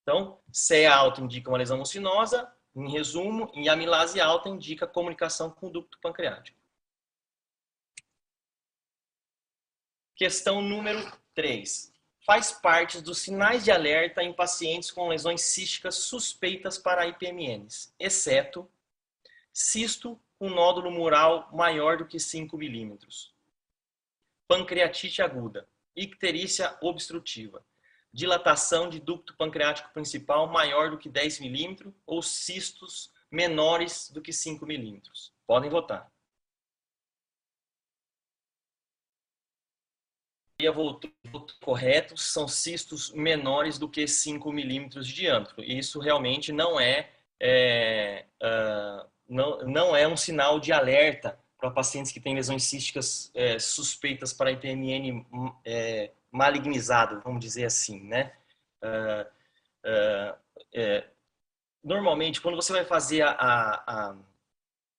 [0.02, 5.66] Então, CE alta indica uma lesão mucinosa, em resumo, e amilase alta indica comunicação com
[5.66, 6.58] o ducto pancreático.
[10.18, 11.00] Questão número
[11.32, 11.94] 3
[12.26, 18.68] faz parte dos sinais de alerta em pacientes com lesões císticas suspeitas para IPMNs, exceto
[19.52, 23.32] cisto com nódulo mural maior do que 5 milímetros,
[24.48, 27.64] pancreatite aguda, icterícia obstrutiva,
[28.12, 34.32] dilatação de ducto pancreático principal maior do que 10 milímetros ou cistos menores do que
[34.32, 35.32] 5 milímetros.
[35.46, 36.10] Podem votar.
[40.66, 41.08] Voltou
[41.60, 45.62] correto, são cistos menores do que 5 milímetros de diâmetro.
[45.62, 52.10] Isso realmente não é, é uh, não, não é um sinal de alerta para pacientes
[52.10, 55.24] que têm lesões císticas é, suspeitas para IPMN
[55.64, 58.32] é, malignizado, vamos dizer assim, né?
[58.82, 59.26] Uh,
[59.84, 61.04] uh,
[61.82, 64.16] normalmente, quando você vai fazer a, a, a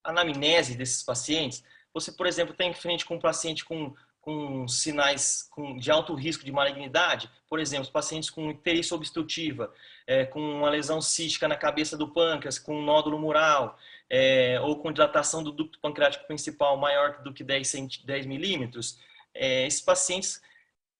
[0.04, 3.94] anamnese desses pacientes, você, por exemplo, tem em frente com um paciente com
[4.30, 9.74] com sinais com, de alto risco de malignidade, por exemplo, os pacientes com icterícia obstrutiva,
[10.06, 13.76] é, com uma lesão cística na cabeça do pâncreas, com um nódulo mural,
[14.08, 19.00] é, ou com dilatação do ducto pancreático principal maior do que 10, 10 milímetros,
[19.34, 20.40] é, esses pacientes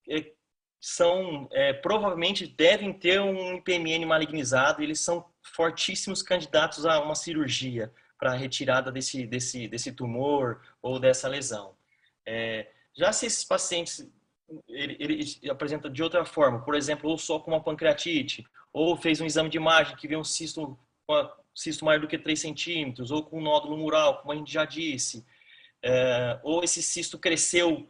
[0.08, 0.32] é,
[0.80, 7.92] são é, provavelmente devem ter um IPMN malignizado, eles são fortíssimos candidatos a uma cirurgia
[8.18, 11.76] para retirada desse, desse, desse tumor ou dessa lesão.
[12.26, 12.66] É,
[13.00, 14.06] já se esses pacientes
[14.68, 19.20] ele, ele apresenta de outra forma, por exemplo, ou só com uma pancreatite, ou fez
[19.20, 20.78] um exame de imagem que vê um cisto,
[21.08, 24.52] um cisto maior do que 3 centímetros, ou com um nódulo mural, como a gente
[24.52, 25.24] já disse,
[25.82, 27.88] é, ou esse cisto cresceu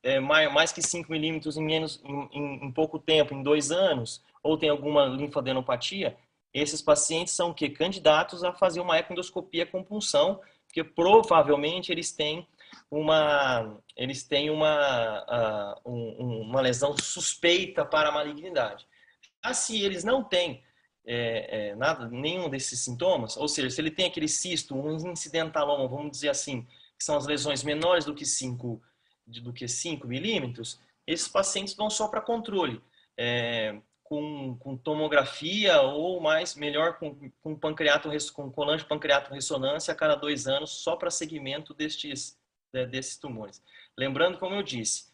[0.00, 4.22] é, mais, mais que 5 milímetros em, menos, em, em, pouco tempo, em dois anos,
[4.44, 6.16] ou tem alguma linfadenopatia,
[6.54, 12.46] esses pacientes são que candidatos a fazer uma ecoendoscopia com punção, porque provavelmente eles têm
[12.92, 18.86] uma, eles têm uma, uh, um, uma lesão suspeita para a malignidade.
[19.42, 20.62] Ah, se eles não têm
[21.06, 25.88] é, é, nada, nenhum desses sintomas, ou seja, se ele tem aquele cisto, um incidentaloma,
[25.88, 26.66] vamos dizer assim,
[26.98, 28.80] que são as lesões menores do que 5
[29.26, 32.82] do que 5 milímetros, esses pacientes vão só para controle,
[33.16, 39.96] é, com, com, tomografia ou mais, melhor, com, com pancreato, com colante pancreato ressonância a
[39.96, 42.36] cada dois anos, só para segmento destes,
[42.72, 43.62] desses tumores.
[43.96, 45.12] Lembrando, como eu disse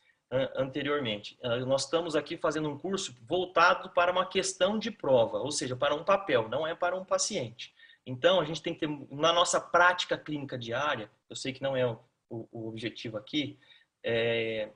[0.56, 5.74] anteriormente, nós estamos aqui fazendo um curso voltado para uma questão de prova, ou seja,
[5.74, 7.74] para um papel, não é para um paciente.
[8.04, 11.76] Então, a gente tem que ter, na nossa prática clínica diária, eu sei que não
[11.76, 13.58] é o, o objetivo aqui,
[14.04, 14.68] é,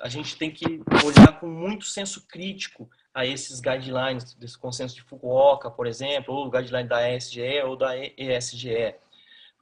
[0.00, 5.02] a gente tem que olhar com muito senso crítico a esses guidelines, desse consenso de
[5.02, 8.94] Fukuoka, por exemplo, ou o guideline da ESGE ou da ESGE,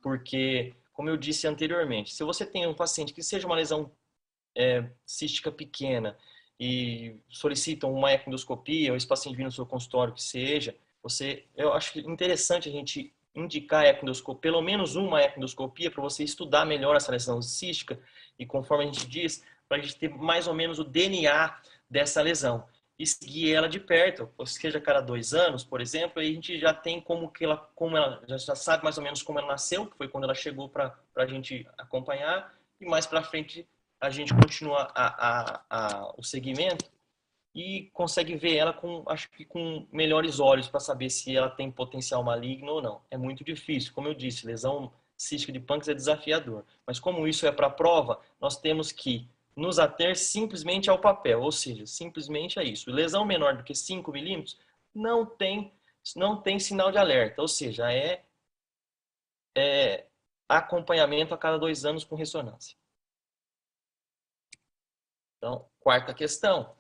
[0.03, 3.93] porque como eu disse anteriormente, se você tem um paciente que seja uma lesão
[4.57, 6.17] é, cística pequena
[6.59, 11.75] e solicita uma ecoendoscopia, ou esse paciente vir no seu consultório que seja, você, eu
[11.75, 17.13] acho interessante a gente indicar a pelo menos uma ecoendoscopia, para você estudar melhor essa
[17.13, 18.01] lesão cística
[18.39, 22.23] e, conforme a gente diz, para a gente ter mais ou menos o DNA dessa
[22.23, 22.67] lesão
[22.99, 26.33] e seguir ela de perto, ou seja, a cada dois anos, por exemplo, aí a
[26.33, 29.49] gente já tem como que ela, como ela já sabe mais ou menos como ela
[29.49, 33.69] nasceu, que foi quando ela chegou para a gente acompanhar, e mais para frente
[34.01, 36.91] a gente continua a, a, a, o segmento
[37.55, 41.71] e consegue ver ela com, acho que com melhores olhos para saber se ela tem
[41.71, 43.01] potencial maligno ou não.
[43.11, 46.65] É muito difícil, como eu disse, lesão cística de pâncreas é desafiador.
[46.87, 49.27] Mas como isso é para prova, nós temos que
[49.57, 52.91] nos ater simplesmente ao papel, ou seja, simplesmente a isso.
[52.91, 54.59] Lesão menor do que 5 milímetros
[54.95, 55.73] não tem,
[56.15, 58.25] não tem sinal de alerta, ou seja, é,
[59.57, 60.07] é
[60.47, 62.77] acompanhamento a cada dois anos com ressonância.
[65.39, 66.77] Então, quarta questão.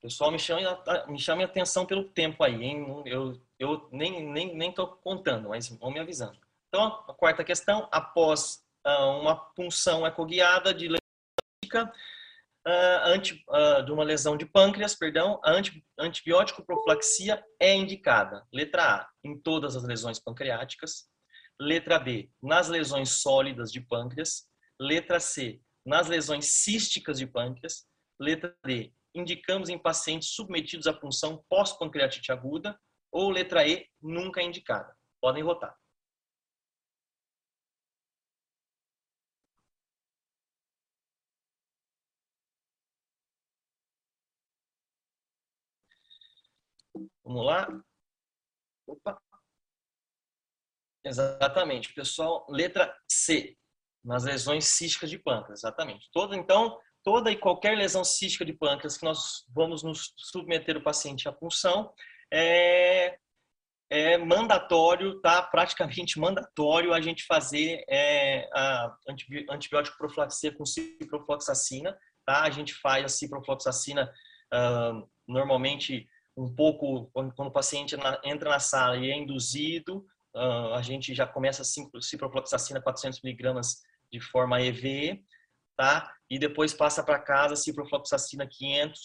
[0.00, 0.62] Pessoal, me chame,
[1.08, 3.02] me chame atenção pelo tempo aí, hein?
[3.04, 6.38] Eu, eu nem estou nem, nem contando, mas vão me avisando.
[6.68, 10.88] Então, a quarta questão, após uh, uma punção ecoguiada de
[11.76, 18.46] uh, anti, uh, de uma lesão de pâncreas, perdão, a anti, antibiótico profilaxia é indicada.
[18.52, 21.08] Letra A, em todas as lesões pancreáticas.
[21.60, 24.46] Letra B, nas lesões sólidas de pâncreas.
[24.80, 27.86] Letra C, nas lesões císticas de pâncreas.
[28.20, 32.78] Letra D, indicamos em pacientes submetidos à punção pós-pancreatite aguda.
[33.10, 34.94] Ou letra E, nunca indicada.
[35.20, 35.74] Podem votar.
[47.28, 47.68] Vamos lá.
[48.86, 49.20] Opa.
[51.04, 52.46] Exatamente, pessoal.
[52.48, 53.54] Letra C,
[54.02, 56.08] nas lesões císticas de pâncreas, exatamente.
[56.10, 60.82] Toda, então, toda e qualquer lesão cística de pâncreas que nós vamos nos submeter o
[60.82, 61.92] paciente à punção
[62.32, 63.18] é,
[63.90, 65.42] é mandatório, tá?
[65.42, 68.96] Praticamente mandatório a gente fazer é, a
[69.50, 72.44] antibiótico profilaxia com ciprofloxacina, tá?
[72.44, 74.10] A gente faz a ciprofloxacina
[74.50, 76.08] uh, normalmente
[76.38, 81.26] um pouco, quando, o paciente entra na sala e é induzido, uh, a gente já
[81.26, 83.82] começa a ciprofloxacina 400 miligramas
[84.12, 85.20] de forma EV,
[85.76, 86.14] tá?
[86.30, 89.00] E depois passa para casa ciprofloxacina 500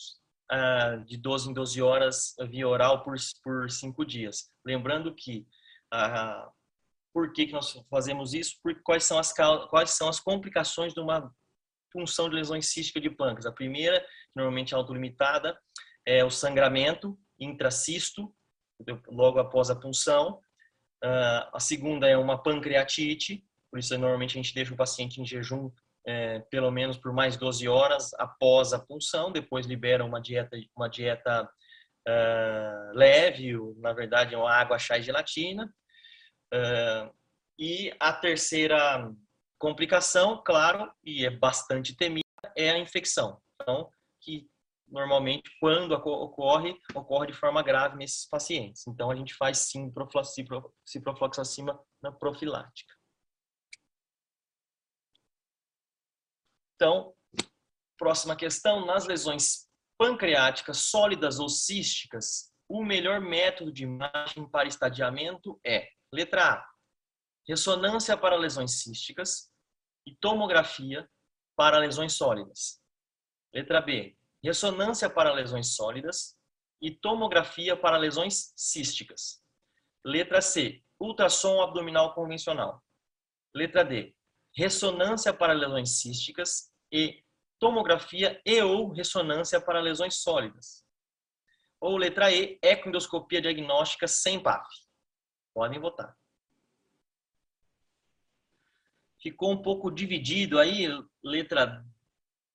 [0.51, 4.51] uh, de 12 em 12 horas via oral por, por 5 dias.
[4.63, 5.47] Lembrando que
[5.91, 6.51] uh,
[7.11, 8.57] por que, que nós fazemos isso?
[8.61, 9.33] Porque quais são as
[9.69, 11.33] quais são as complicações de uma
[11.91, 13.47] função de lesões císticas de pâncreas?
[13.47, 14.05] A primeira,
[14.35, 15.57] normalmente autolimitada,
[16.05, 18.33] é o sangramento intracisto,
[19.07, 20.39] logo após a punção.
[21.03, 25.25] Uh, a segunda é uma pancreatite, por isso normalmente a gente deixa o paciente em
[25.25, 25.71] jejum
[26.05, 30.89] é, pelo menos por mais 12 horas após a punção, depois libera uma dieta, uma
[30.89, 31.49] dieta
[32.07, 35.73] uh, leve, na verdade é uma água, chá e gelatina.
[36.53, 37.13] Uh,
[37.57, 39.09] e a terceira
[39.57, 42.21] complicação, claro, e é bastante temida,
[42.57, 43.41] é a infecção.
[43.61, 43.89] Então,
[44.21, 44.47] que
[44.93, 48.85] normalmente, quando ocorre, ocorre de forma grave nesses pacientes.
[48.85, 49.91] Então, a gente faz sim
[50.85, 52.93] ciprofloxacina na profilática.
[56.75, 57.15] Então,
[57.97, 59.67] próxima questão, nas lesões
[59.97, 66.69] pancreáticas sólidas ou císticas, o melhor método de imagem para estadiamento é, letra A,
[67.47, 69.51] ressonância para lesões císticas
[70.05, 71.09] e tomografia
[71.55, 72.79] para lesões sólidas.
[73.53, 76.37] Letra B, ressonância para lesões sólidas
[76.81, 79.41] e tomografia para lesões císticas.
[80.03, 82.83] Letra C, ultrassom abdominal convencional.
[83.55, 84.13] Letra D,
[84.55, 87.23] ressonância para lesões císticas e
[87.57, 90.83] tomografia e ou ressonância para lesões sólidas.
[91.79, 94.67] Ou letra E, ecoendoscopia diagnóstica sem PAF.
[95.53, 96.17] Podem votar.
[99.21, 100.87] Ficou um pouco dividido aí,
[101.23, 101.85] letra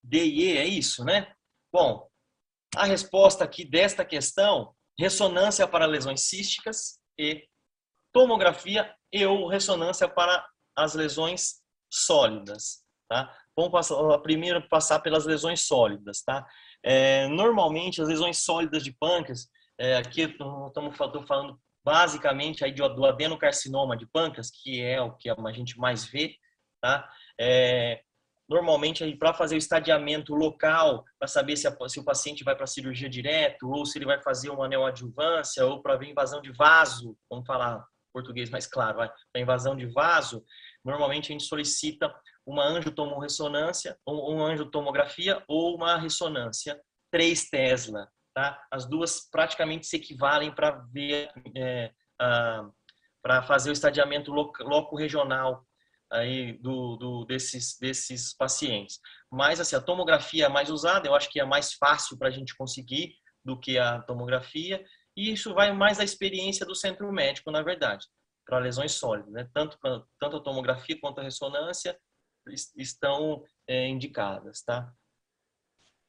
[0.02, 1.34] D e E, é isso, né?
[1.72, 2.08] Bom,
[2.76, 7.46] a resposta aqui desta questão, ressonância para lesões císticas e
[8.12, 10.46] tomografia e ou ressonância para
[10.76, 11.62] as lesões
[11.92, 13.34] sólidas, tá?
[13.56, 16.46] Vamos passar, primeiro passar pelas lesões sólidas, tá?
[16.82, 20.96] É, normalmente, as lesões sólidas de pâncreas, é, aqui estamos
[21.26, 26.36] falando basicamente aí do adenocarcinoma de pâncreas, que é o que a gente mais vê,
[26.80, 27.10] tá?
[27.40, 28.02] É,
[28.48, 32.66] normalmente para fazer o estadiamento local, para saber se, a, se, o paciente vai para
[32.66, 37.16] cirurgia direto, ou se ele vai fazer uma neoadjuvância, ou para ver invasão de vaso,
[37.30, 40.42] vamos falar português mais claro, para invasão de vaso,
[40.82, 42.12] normalmente a gente solicita
[42.46, 46.80] uma angiotomorressonância, ou uma angiotomografia ou uma ressonância
[47.12, 48.08] 3 Tesla.
[48.34, 48.66] Tá?
[48.70, 51.92] As duas praticamente se equivalem para ver, é,
[53.22, 55.67] para fazer o estadiamento loco regional
[56.10, 58.98] aí do, do, desses, desses pacientes.
[59.30, 62.30] Mas assim, a tomografia é mais usada, eu acho que é mais fácil para a
[62.30, 63.14] gente conseguir
[63.44, 64.84] do que a tomografia,
[65.16, 68.06] e isso vai mais da experiência do centro médico, na verdade,
[68.46, 69.32] para lesões sólidas.
[69.32, 69.48] Né?
[69.52, 69.78] Tanto,
[70.18, 71.98] tanto a tomografia quanto a ressonância
[72.76, 74.62] estão é, indicadas.
[74.62, 74.92] Tá?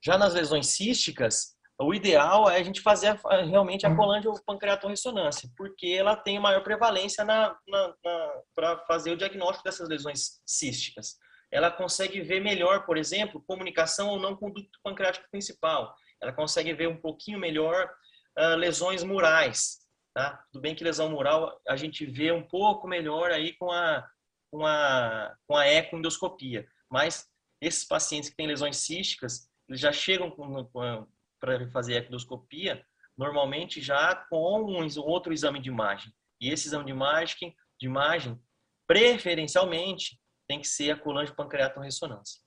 [0.04, 5.88] Já nas lesões císticas, o ideal é a gente fazer a, realmente a colangiopancreatorressonância, porque
[5.88, 11.18] ela tem maior prevalência na, na, na para fazer o diagnóstico dessas lesões císticas.
[11.50, 15.96] Ela consegue ver melhor, por exemplo, comunicação ou não com o ducto pancreático principal.
[16.22, 17.90] Ela consegue ver um pouquinho melhor
[18.38, 19.80] uh, lesões murais.
[20.14, 20.44] Tá?
[20.52, 24.06] Tudo bem que lesão mural a gente vê um pouco melhor aí com a,
[24.52, 26.68] com a, com a ecoendoscopia.
[26.92, 27.26] Mas
[27.62, 31.08] esses pacientes que têm lesões císticas, eles já chegam com, com
[31.40, 32.86] para fazer a endoscopia,
[33.18, 36.14] normalmente já com um outro exame de imagem.
[36.40, 38.42] E esse exame de imagem, de imagem
[38.88, 42.42] preferencialmente, tem que ser a colangiopancreatoressonância.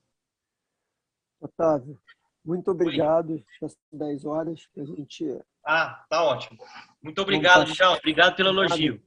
[1.40, 2.00] Otávio,
[2.44, 3.44] Muito obrigado.
[3.58, 5.40] São 10 horas para a gente.
[5.64, 6.58] Ah, tá ótimo.
[7.02, 7.94] Muito obrigado, João.
[7.94, 9.02] Obrigado pelo elogio.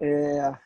[0.00, 0.58] É,